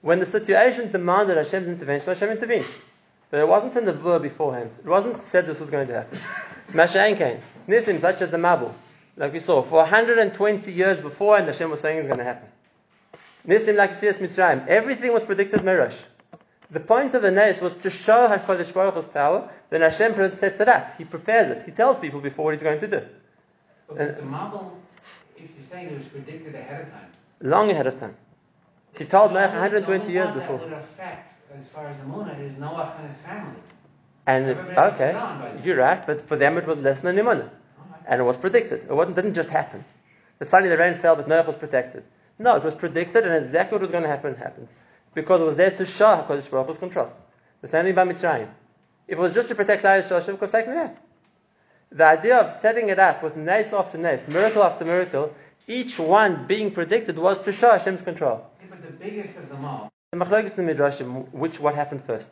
When 0.00 0.20
the 0.20 0.26
situation 0.26 0.92
demanded 0.92 1.36
Hashem's 1.36 1.68
intervention, 1.68 2.08
Hashem 2.08 2.30
intervened. 2.30 2.66
But 3.30 3.40
it 3.40 3.48
wasn't 3.48 3.76
in 3.76 3.84
the 3.84 3.92
verb 3.92 4.22
beforehand. 4.22 4.70
It 4.78 4.86
wasn't 4.86 5.20
said 5.20 5.46
this 5.46 5.58
was 5.58 5.70
going 5.70 5.88
to 5.88 5.94
happen. 5.94 6.18
Masha'en 6.72 7.16
came. 7.16 7.40
Nisim, 7.68 8.00
such 8.00 8.22
as 8.22 8.30
the 8.30 8.38
Mabul, 8.38 8.72
like 9.16 9.32
we 9.32 9.40
saw, 9.40 9.62
for 9.62 9.80
120 9.80 10.72
years 10.72 11.00
before, 11.00 11.36
and 11.36 11.46
Hashem 11.46 11.70
was 11.70 11.80
saying 11.80 11.98
it's 11.98 12.06
going 12.06 12.18
to 12.18 12.24
happen. 12.24 12.48
Nisim 13.46 13.76
like 13.76 14.00
Tzias 14.00 14.18
Mitzrayim. 14.18 14.66
Everything 14.66 15.12
was 15.12 15.22
predicted 15.22 15.60
Mirash. 15.60 16.02
The 16.70 16.80
point 16.80 17.14
of 17.14 17.22
the 17.22 17.30
Nes 17.30 17.60
was 17.60 17.74
to 17.78 17.90
show 17.90 18.28
HaKadosh 18.28 18.74
Baruch 18.74 18.94
Hu's 18.94 19.06
power, 19.06 19.50
then 19.70 19.80
Hashem 19.82 20.14
sets 20.30 20.60
it 20.60 20.68
up. 20.68 20.96
He 20.98 21.04
prepares 21.04 21.56
it. 21.56 21.64
He 21.64 21.72
tells 21.72 21.98
people 21.98 22.20
before 22.20 22.46
what 22.46 22.54
he's 22.54 22.62
going 22.62 22.80
to 22.80 22.88
do. 22.88 23.02
But 23.88 23.98
and, 23.98 24.16
the 24.16 24.22
Mabul, 24.22 24.72
if 25.36 25.50
you're 25.54 25.62
saying 25.62 25.88
it 25.88 25.96
was 25.96 26.06
predicted 26.06 26.54
ahead 26.54 26.82
of 26.82 26.90
time. 26.90 27.06
Long 27.40 27.70
ahead 27.70 27.86
of 27.86 27.98
time. 27.98 28.16
He 28.98 29.04
told 29.04 29.30
Noach 29.30 29.52
120 29.52 30.12
years 30.12 30.30
before. 30.30 30.58
That 30.58 30.64
would 30.64 30.72
affect, 30.72 31.32
as 31.54 31.68
far 31.68 31.86
as 31.86 31.96
the 31.98 32.04
Muna, 32.04 32.38
is 32.40 32.52
Noach 32.54 32.98
and 32.98 33.06
his 33.06 33.16
family. 33.18 33.60
And 34.26 34.46
it, 34.46 34.58
okay, 34.58 35.12
you're 35.64 35.78
right, 35.78 36.06
but 36.06 36.20
for 36.20 36.36
them 36.36 36.58
it 36.58 36.66
was 36.66 36.78
less 36.80 37.00
than 37.00 37.16
Nimana. 37.16 37.48
And 38.08 38.20
it 38.20 38.24
was 38.24 38.36
predicted. 38.36 38.84
It 38.84 38.92
wasn't, 38.92 39.16
didn't 39.16 39.34
just 39.34 39.50
happen. 39.50 39.84
The 40.38 40.46
suddenly 40.46 40.70
the 40.70 40.78
rain 40.78 40.94
fell, 40.94 41.14
but 41.14 41.28
Noach 41.28 41.46
was 41.46 41.56
protected. 41.56 42.02
No, 42.38 42.56
it 42.56 42.64
was 42.64 42.74
predicted, 42.74 43.24
and 43.24 43.34
exactly 43.34 43.76
what 43.76 43.82
was 43.82 43.90
going 43.90 44.04
to 44.04 44.08
happen 44.08 44.34
happened. 44.34 44.68
Because 45.14 45.42
it 45.42 45.44
was 45.44 45.56
there 45.56 45.70
to 45.70 45.84
show 45.84 46.16
how 46.16 46.22
HaKadosh 46.22 46.50
Baruch 46.50 46.68
Hu's 46.68 46.78
control. 46.78 47.12
The 47.60 47.68
same 47.68 47.84
thing 47.84 47.94
by 47.94 48.04
Mitzrayim. 48.04 48.48
If 49.06 49.18
it 49.18 49.20
was 49.20 49.34
just 49.34 49.48
to 49.48 49.54
protect 49.54 49.82
Yisrael, 49.82 50.20
Hashem 50.20 50.38
could 50.38 50.50
have 50.50 50.52
taken 50.52 50.72
it 50.72 50.78
out. 50.78 50.96
The 51.90 52.04
idea 52.04 52.36
of 52.38 52.52
setting 52.52 52.88
it 52.88 52.98
up 52.98 53.22
with 53.22 53.36
nace 53.36 53.72
after 53.72 53.98
nace, 53.98 54.28
miracle 54.28 54.62
after 54.62 54.84
miracle, 54.84 55.34
each 55.66 55.98
one 55.98 56.46
being 56.46 56.70
predicted 56.70 57.18
was 57.18 57.42
to 57.42 57.52
show 57.52 57.72
Hashem's 57.72 58.02
control. 58.02 58.46
But 58.70 58.82
the 58.82 58.92
biggest 58.92 59.36
of 59.36 59.48
them 59.48 59.64
all. 59.64 59.92
The 60.12 60.18
Machlokes 60.18 60.58
in 60.58 60.66
the 60.66 60.74
Midrashim, 60.74 61.30
which 61.32 61.60
what 61.60 61.74
happened 61.74 62.04
first? 62.04 62.30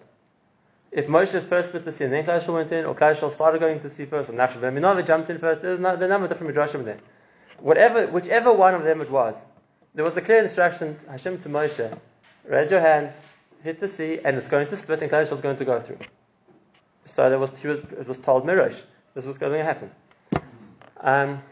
If 0.93 1.09
Moshe 1.09 1.43
first 1.45 1.71
split 1.71 1.85
the 1.85 1.93
sea 1.93 2.05
and 2.05 2.13
then 2.13 2.25
Klal 2.25 2.53
went 2.53 2.73
in, 2.73 2.85
or 2.85 2.95
Klal 2.95 3.33
started 3.33 3.59
going 3.59 3.81
to 3.81 3.91
sea 3.91 4.07
first, 4.07 4.31
or 4.31 4.33
Nachshon 4.33 4.61
ben 4.61 5.07
jumped 5.07 5.31
in 5.31 5.39
first, 5.39 5.63
there's 5.63 5.81
not, 5.81 5.99
the 5.99 6.09
number 6.09 6.27
of 6.27 6.31
different 6.31 6.55
midrashim 6.55 6.85
there. 6.85 6.99
Whatever, 7.59 8.07
whichever 8.07 8.53
one 8.53 8.75
of 8.75 8.85
them 8.85 9.01
it 9.01 9.11
was, 9.11 9.45
there 9.95 10.05
was 10.05 10.17
a 10.17 10.21
clear 10.21 10.43
instruction, 10.43 10.97
Hashem 11.09 11.41
to 11.43 11.49
Moshe, 11.49 11.99
raise 12.45 12.71
your 12.71 12.81
hands, 12.81 13.13
hit 13.63 13.81
the 13.81 13.89
sea, 13.89 14.21
and 14.25 14.37
it's 14.37 14.49
going 14.49 14.69
to 14.69 14.77
split, 14.77 15.03
and 15.03 15.11
Kadosh 15.11 15.31
was 15.31 15.41
going 15.41 15.57
to 15.57 15.65
go 15.65 15.81
through. 15.81 15.99
So 17.07 17.29
there 17.31 17.39
was, 17.39 17.63
was, 17.65 17.81
it 17.81 18.07
was 18.07 18.19
told 18.19 18.45
Mirosh, 18.45 18.83
this 19.15 19.25
was 19.25 19.39
going 19.39 19.53
to 19.53 19.65
happen. 19.65 19.91
Um, 21.01 21.43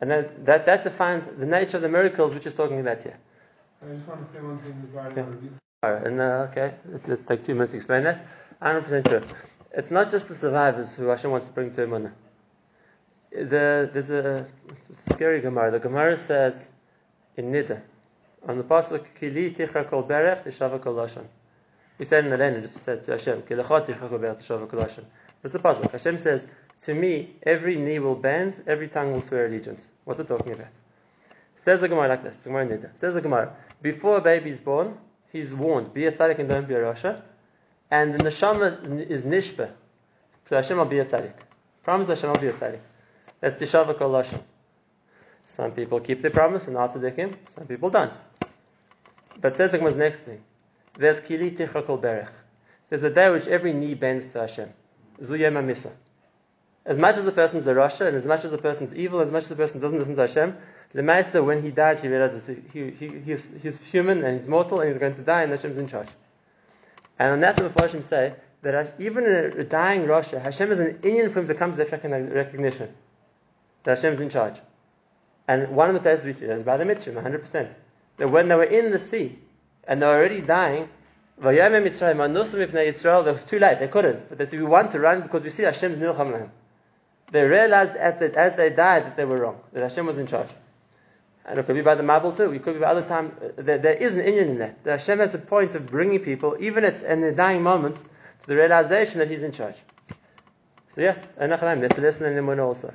and 0.00 0.10
then 0.10 0.28
that, 0.44 0.66
that 0.66 0.84
defines 0.84 1.26
the 1.26 1.46
nature 1.46 1.76
of 1.76 1.82
the 1.82 1.88
miracles 1.88 2.32
which 2.34 2.46
is 2.46 2.54
talking 2.54 2.80
about 2.80 3.02
here. 3.02 3.18
I 3.82 3.92
just 3.92 4.06
want 4.06 4.24
to 4.24 4.32
say 4.32 4.40
one 4.40 4.58
thing 4.58 4.82
regarding 4.92 5.18
Okay. 5.18 5.54
Alright, 5.80 6.08
and 6.08 6.20
uh, 6.20 6.48
okay, 6.50 6.74
let's, 7.06 7.24
take 7.24 7.44
two 7.44 7.54
minutes 7.54 7.70
to 7.70 7.76
explain 7.76 8.02
that. 8.02 8.26
100% 8.60 9.08
true. 9.08 9.22
It's 9.70 9.92
not 9.92 10.10
just 10.10 10.26
the 10.26 10.34
survivors 10.34 10.96
who 10.96 11.06
Hashem 11.06 11.30
wants 11.30 11.46
to 11.46 11.52
bring 11.52 11.70
to 11.70 11.86
Emunah. 11.86 12.10
The, 13.30 13.88
there's 13.92 14.10
a, 14.10 14.44
a 14.68 15.12
scary 15.12 15.40
Gemara. 15.40 15.70
The 15.70 15.78
Gemara 15.78 16.16
says 16.16 16.68
in 17.36 17.52
Nida, 17.52 17.80
on 18.48 18.58
the 18.58 18.64
pasuk, 18.64 19.06
Kili 19.20 19.54
tichra 19.54 19.88
kol 19.88 20.02
berech 20.02 20.42
tishava 20.42 20.82
kol 20.82 20.94
lashon. 20.94 21.26
We 21.96 22.06
said 22.06 22.24
in 22.24 22.30
the 22.30 22.38
land, 22.38 22.60
just 22.60 22.78
said 22.78 23.04
to 23.04 23.12
Hashem, 23.12 23.42
Kilachot 23.42 23.86
tichra 23.86 24.08
kol 24.08 24.18
berech 24.18 24.44
tishava 24.44 24.68
kol 24.68 24.80
lashon. 24.80 25.04
It's 25.44 25.54
a 25.54 25.60
pasuk. 25.60 25.92
Hashem 25.92 26.18
says, 26.18 26.48
to 26.80 26.92
me, 26.92 27.36
every 27.44 27.76
knee 27.76 28.00
will 28.00 28.16
bend, 28.16 28.64
every 28.66 28.88
tongue 28.88 29.12
will 29.12 29.22
swear 29.22 29.46
allegiance. 29.46 29.86
What's 30.02 30.18
it 30.18 30.26
talking 30.26 30.54
about? 30.54 30.72
Says 31.54 31.80
the 31.80 31.88
Gemara 31.88 32.08
like 32.08 32.24
this. 32.24 32.42
Gemara 32.42 32.66
Nida. 32.66 32.98
Says 32.98 33.14
the 33.14 33.20
Gemara, 33.20 33.54
before 33.80 34.16
a 34.16 34.20
baby 34.20 34.50
is 34.50 34.58
born, 34.58 34.98
he's 35.32 35.54
warned, 35.54 35.92
be 35.92 36.06
a 36.06 36.12
tzaddik 36.12 36.38
and 36.38 36.48
don't 36.48 36.68
be 36.68 36.74
a 36.74 36.78
rasha. 36.78 37.22
And 37.90 38.14
the 38.14 38.18
neshama 38.18 39.08
is 39.08 39.22
nishba. 39.22 39.70
So 40.48 40.56
Hashem 40.56 40.76
will 40.76 40.84
be 40.84 40.98
a 40.98 41.04
tzaddik. 41.04 41.34
Promise 41.82 42.08
Hashem 42.08 42.30
will 42.30 42.40
be 42.40 42.48
a 42.48 42.52
tzaddik. 42.52 42.80
That's 43.40 43.56
tishava 43.56 43.96
kol 43.96 44.10
lashon. 44.10 44.42
Some 45.46 45.72
people 45.72 46.00
keep 46.00 46.20
their 46.20 46.30
promise 46.30 46.66
and 46.66 46.74
not 46.74 46.94
tzaddikim. 46.94 47.34
Some 47.54 47.66
people 47.66 47.90
don't. 47.90 48.12
But 49.40 49.56
says 49.56 49.72
the 49.72 49.78
next 49.78 50.20
thing. 50.20 50.42
There's 50.96 51.20
kili 51.20 51.56
tichra 51.56 51.86
kol 51.86 51.98
berech. 51.98 52.30
There's 52.88 53.02
a 53.04 53.10
day 53.10 53.30
which 53.30 53.46
every 53.46 53.72
knee 53.72 53.94
bends 53.94 54.26
to 54.32 54.40
Hashem. 54.40 54.72
Zuyem 55.20 55.54
misa. 55.64 55.92
As 56.88 56.96
much 56.96 57.18
as 57.18 57.26
the 57.26 57.32
person's 57.32 57.66
a 57.66 57.74
rasha, 57.74 58.06
and 58.06 58.16
as 58.16 58.24
much 58.24 58.46
as 58.46 58.50
the 58.50 58.56
person's 58.56 58.94
evil, 58.94 59.20
as 59.20 59.30
much 59.30 59.42
as 59.42 59.50
the 59.50 59.56
person 59.56 59.78
doesn't 59.78 59.98
listen 59.98 60.14
to 60.14 60.22
Hashem, 60.22 60.56
the 60.94 61.02
Master, 61.02 61.44
when 61.44 61.62
he 61.62 61.70
dies, 61.70 62.00
he 62.00 62.08
realizes 62.08 62.46
he, 62.46 62.56
he, 62.72 62.90
he, 62.92 63.08
he's, 63.18 63.46
he's 63.62 63.78
human 63.82 64.24
and 64.24 64.38
he's 64.38 64.48
mortal 64.48 64.80
and 64.80 64.88
he's 64.88 64.96
going 64.96 65.14
to 65.14 65.20
die 65.20 65.42
and 65.42 65.52
Hashem's 65.52 65.76
in 65.76 65.86
charge. 65.86 66.08
And 67.18 67.32
on 67.32 67.40
that, 67.40 67.58
the 67.58 67.68
Mepharshim 67.68 68.02
say 68.02 68.32
that 68.62 68.94
even 68.98 69.26
a 69.26 69.64
dying 69.64 70.06
Rasha, 70.06 70.40
Hashem 70.40 70.72
is 70.72 70.78
an 70.78 71.00
Indian 71.02 71.30
for 71.30 71.40
him 71.40 71.48
to 71.48 71.54
come 71.54 71.72
to 71.72 71.76
that 71.76 71.90
recogni- 71.90 72.34
recognition 72.34 72.88
that 73.84 73.98
Hashem's 73.98 74.22
in 74.22 74.30
charge. 74.30 74.58
And 75.46 75.76
one 75.76 75.88
of 75.88 75.94
the 75.94 76.00
places 76.00 76.24
we 76.24 76.32
see 76.32 76.46
that 76.46 76.54
is 76.54 76.62
by 76.62 76.78
the 76.78 76.84
Mitzrayim, 76.84 77.22
100%. 77.22 77.68
That 78.16 78.30
when 78.30 78.48
they 78.48 78.54
were 78.54 78.64
in 78.64 78.92
the 78.92 78.98
sea 78.98 79.38
and 79.86 80.00
they 80.00 80.06
were 80.06 80.16
already 80.16 80.40
dying, 80.40 80.88
it 81.38 81.44
was 81.44 81.54
too 83.44 83.58
late, 83.58 83.78
they 83.78 83.88
couldn't. 83.88 84.30
But 84.30 84.38
they 84.38 84.46
said, 84.46 84.58
we 84.58 84.64
want 84.64 84.92
to 84.92 85.00
run 85.00 85.20
because 85.20 85.42
we 85.42 85.50
see 85.50 85.64
Hashem's 85.64 85.98
Nilcham. 85.98 86.48
They 87.30 87.44
realized 87.44 87.94
as, 87.96 88.22
it, 88.22 88.34
as 88.34 88.54
they 88.56 88.70
died 88.70 89.04
that 89.04 89.16
they 89.16 89.24
were 89.24 89.38
wrong, 89.38 89.60
that 89.72 89.82
Hashem 89.82 90.06
was 90.06 90.18
in 90.18 90.26
charge. 90.26 90.48
And 91.44 91.58
it 91.58 91.66
could 91.66 91.76
be 91.76 91.82
by 91.82 91.94
the 91.94 92.02
Mabul 92.02 92.36
too. 92.36 92.52
It 92.52 92.62
could 92.62 92.74
be 92.74 92.80
by 92.80 92.88
other 92.88 93.02
time. 93.02 93.36
uh, 93.42 93.62
There, 93.62 93.78
there 93.78 93.94
is 93.94 94.14
an 94.14 94.20
Indian 94.20 94.48
in 94.50 94.58
that. 94.58 94.84
That 94.84 95.00
Hashem 95.00 95.18
has 95.18 95.34
a 95.34 95.38
point 95.38 95.74
of 95.74 95.86
bringing 95.86 96.20
people, 96.20 96.56
even 96.60 96.84
at, 96.84 97.02
in 97.02 97.20
the 97.20 97.32
dying 97.32 97.62
moments, 97.62 98.02
to 98.02 98.46
the 98.46 98.56
realization 98.56 99.18
that 99.18 99.28
He's 99.28 99.42
in 99.42 99.52
charge. 99.52 99.76
So 100.88 101.00
yes, 101.02 101.24
that's 101.36 101.62
a 101.98 102.00
lesson 102.00 102.26
in 102.26 102.44
Emunah 102.44 102.64
also. 102.64 102.92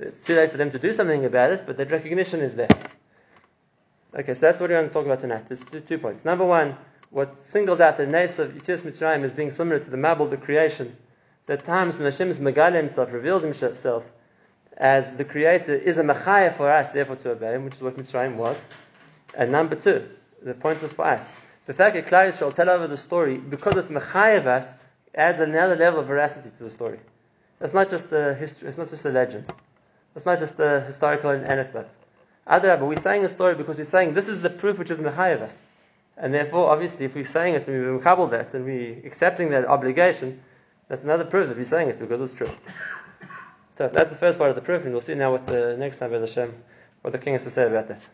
It's 0.00 0.22
too 0.22 0.34
late 0.34 0.50
for 0.50 0.56
them 0.56 0.70
to 0.72 0.78
do 0.78 0.92
something 0.92 1.24
about 1.24 1.52
it, 1.52 1.64
but 1.66 1.76
that 1.76 1.90
recognition 1.90 2.40
is 2.40 2.56
there. 2.56 2.68
Okay, 4.14 4.34
so 4.34 4.46
that's 4.46 4.60
what 4.60 4.70
we're 4.70 4.76
going 4.76 4.88
to 4.88 4.92
talk 4.92 5.06
about 5.06 5.20
tonight. 5.20 5.48
There's 5.48 5.64
two, 5.64 5.80
two 5.80 5.98
points. 5.98 6.24
Number 6.24 6.44
one, 6.44 6.76
what 7.10 7.38
singles 7.38 7.80
out 7.80 7.96
the 7.96 8.06
nace 8.06 8.38
of 8.38 8.52
Yitzias 8.52 8.82
Mitzrayim 8.82 9.22
as 9.22 9.32
being 9.32 9.50
similar 9.50 9.78
to 9.78 9.90
the 9.90 9.96
Mabul, 9.96 10.30
the 10.30 10.36
creation. 10.36 10.96
That 11.46 11.64
times 11.64 11.94
when 11.94 12.04
Hashem 12.04 12.30
is 12.30 12.38
Megale 12.38 12.76
himself, 12.76 13.12
reveals 13.12 13.42
himself, 13.42 14.04
as 14.76 15.16
the 15.16 15.24
creator 15.24 15.74
is 15.74 15.98
a 15.98 16.02
machaya 16.02 16.54
for 16.54 16.70
us, 16.70 16.90
therefore 16.90 17.16
to 17.16 17.32
obey 17.32 17.54
him, 17.54 17.64
which 17.64 17.74
is 17.74 17.82
what 17.82 17.96
Mitzrayim 17.96 18.36
was. 18.36 18.60
And 19.36 19.52
number 19.52 19.76
two, 19.76 20.08
the 20.42 20.54
point 20.54 20.82
of 20.82 20.92
for 20.92 21.04
us. 21.04 21.30
The 21.66 21.74
fact 21.74 21.94
that 21.94 22.06
Klal 22.06 22.28
Yisrael 22.28 22.52
tell 22.52 22.68
over 22.68 22.86
the 22.86 22.96
story, 22.96 23.38
because 23.38 23.76
it's 23.76 23.88
machaya 23.88 24.38
of 24.38 24.46
us, 24.46 24.72
adds 25.14 25.40
another 25.40 25.76
level 25.76 26.00
of 26.00 26.06
veracity 26.06 26.50
to 26.58 26.64
the 26.64 26.70
story. 26.70 26.98
It's 27.60 27.74
not 27.74 27.90
just 27.90 28.10
a 28.12 28.34
history, 28.34 28.68
it's 28.68 28.78
not 28.78 28.90
just 28.90 29.04
a 29.04 29.10
legend. 29.10 29.46
It's 30.16 30.26
not 30.26 30.38
just 30.38 30.58
a 30.60 30.80
historical 30.80 31.30
anecdote. 31.30 31.88
Other, 32.46 32.76
but 32.76 32.86
we're 32.86 32.96
saying 32.96 33.24
a 33.24 33.28
story 33.28 33.54
because 33.54 33.78
we're 33.78 33.84
saying 33.84 34.14
this 34.14 34.28
is 34.28 34.42
the 34.42 34.50
proof 34.50 34.78
which 34.78 34.90
is 34.90 35.00
machaya 35.00 35.34
of 35.34 35.42
us. 35.42 35.56
And 36.16 36.32
therefore, 36.32 36.70
obviously, 36.70 37.06
if 37.06 37.14
we're 37.14 37.24
saying 37.24 37.54
it 37.54 37.66
and 37.66 38.02
we're 38.02 38.28
that 38.28 38.54
and 38.54 38.64
we're 38.64 38.98
accepting 39.04 39.50
that 39.50 39.66
obligation, 39.66 40.40
that's 40.88 41.04
another 41.04 41.24
proof 41.24 41.48
that 41.48 41.56
we're 41.56 41.64
saying 41.64 41.88
it 41.88 41.98
because 41.98 42.20
it's 42.20 42.34
true. 42.34 42.50
So 43.76 43.88
that's 43.88 44.10
the 44.10 44.18
first 44.18 44.38
part 44.38 44.50
of 44.50 44.56
the 44.56 44.62
proof, 44.62 44.84
and 44.84 44.92
we'll 44.92 45.00
see 45.00 45.14
now 45.14 45.32
what 45.32 45.46
the 45.46 45.76
next 45.76 45.96
time, 45.96 46.12
Hashem, 46.12 46.54
what 47.02 47.12
the 47.12 47.18
king 47.18 47.32
has 47.32 47.44
to 47.44 47.50
say 47.50 47.66
about 47.66 47.88
that. 47.88 48.06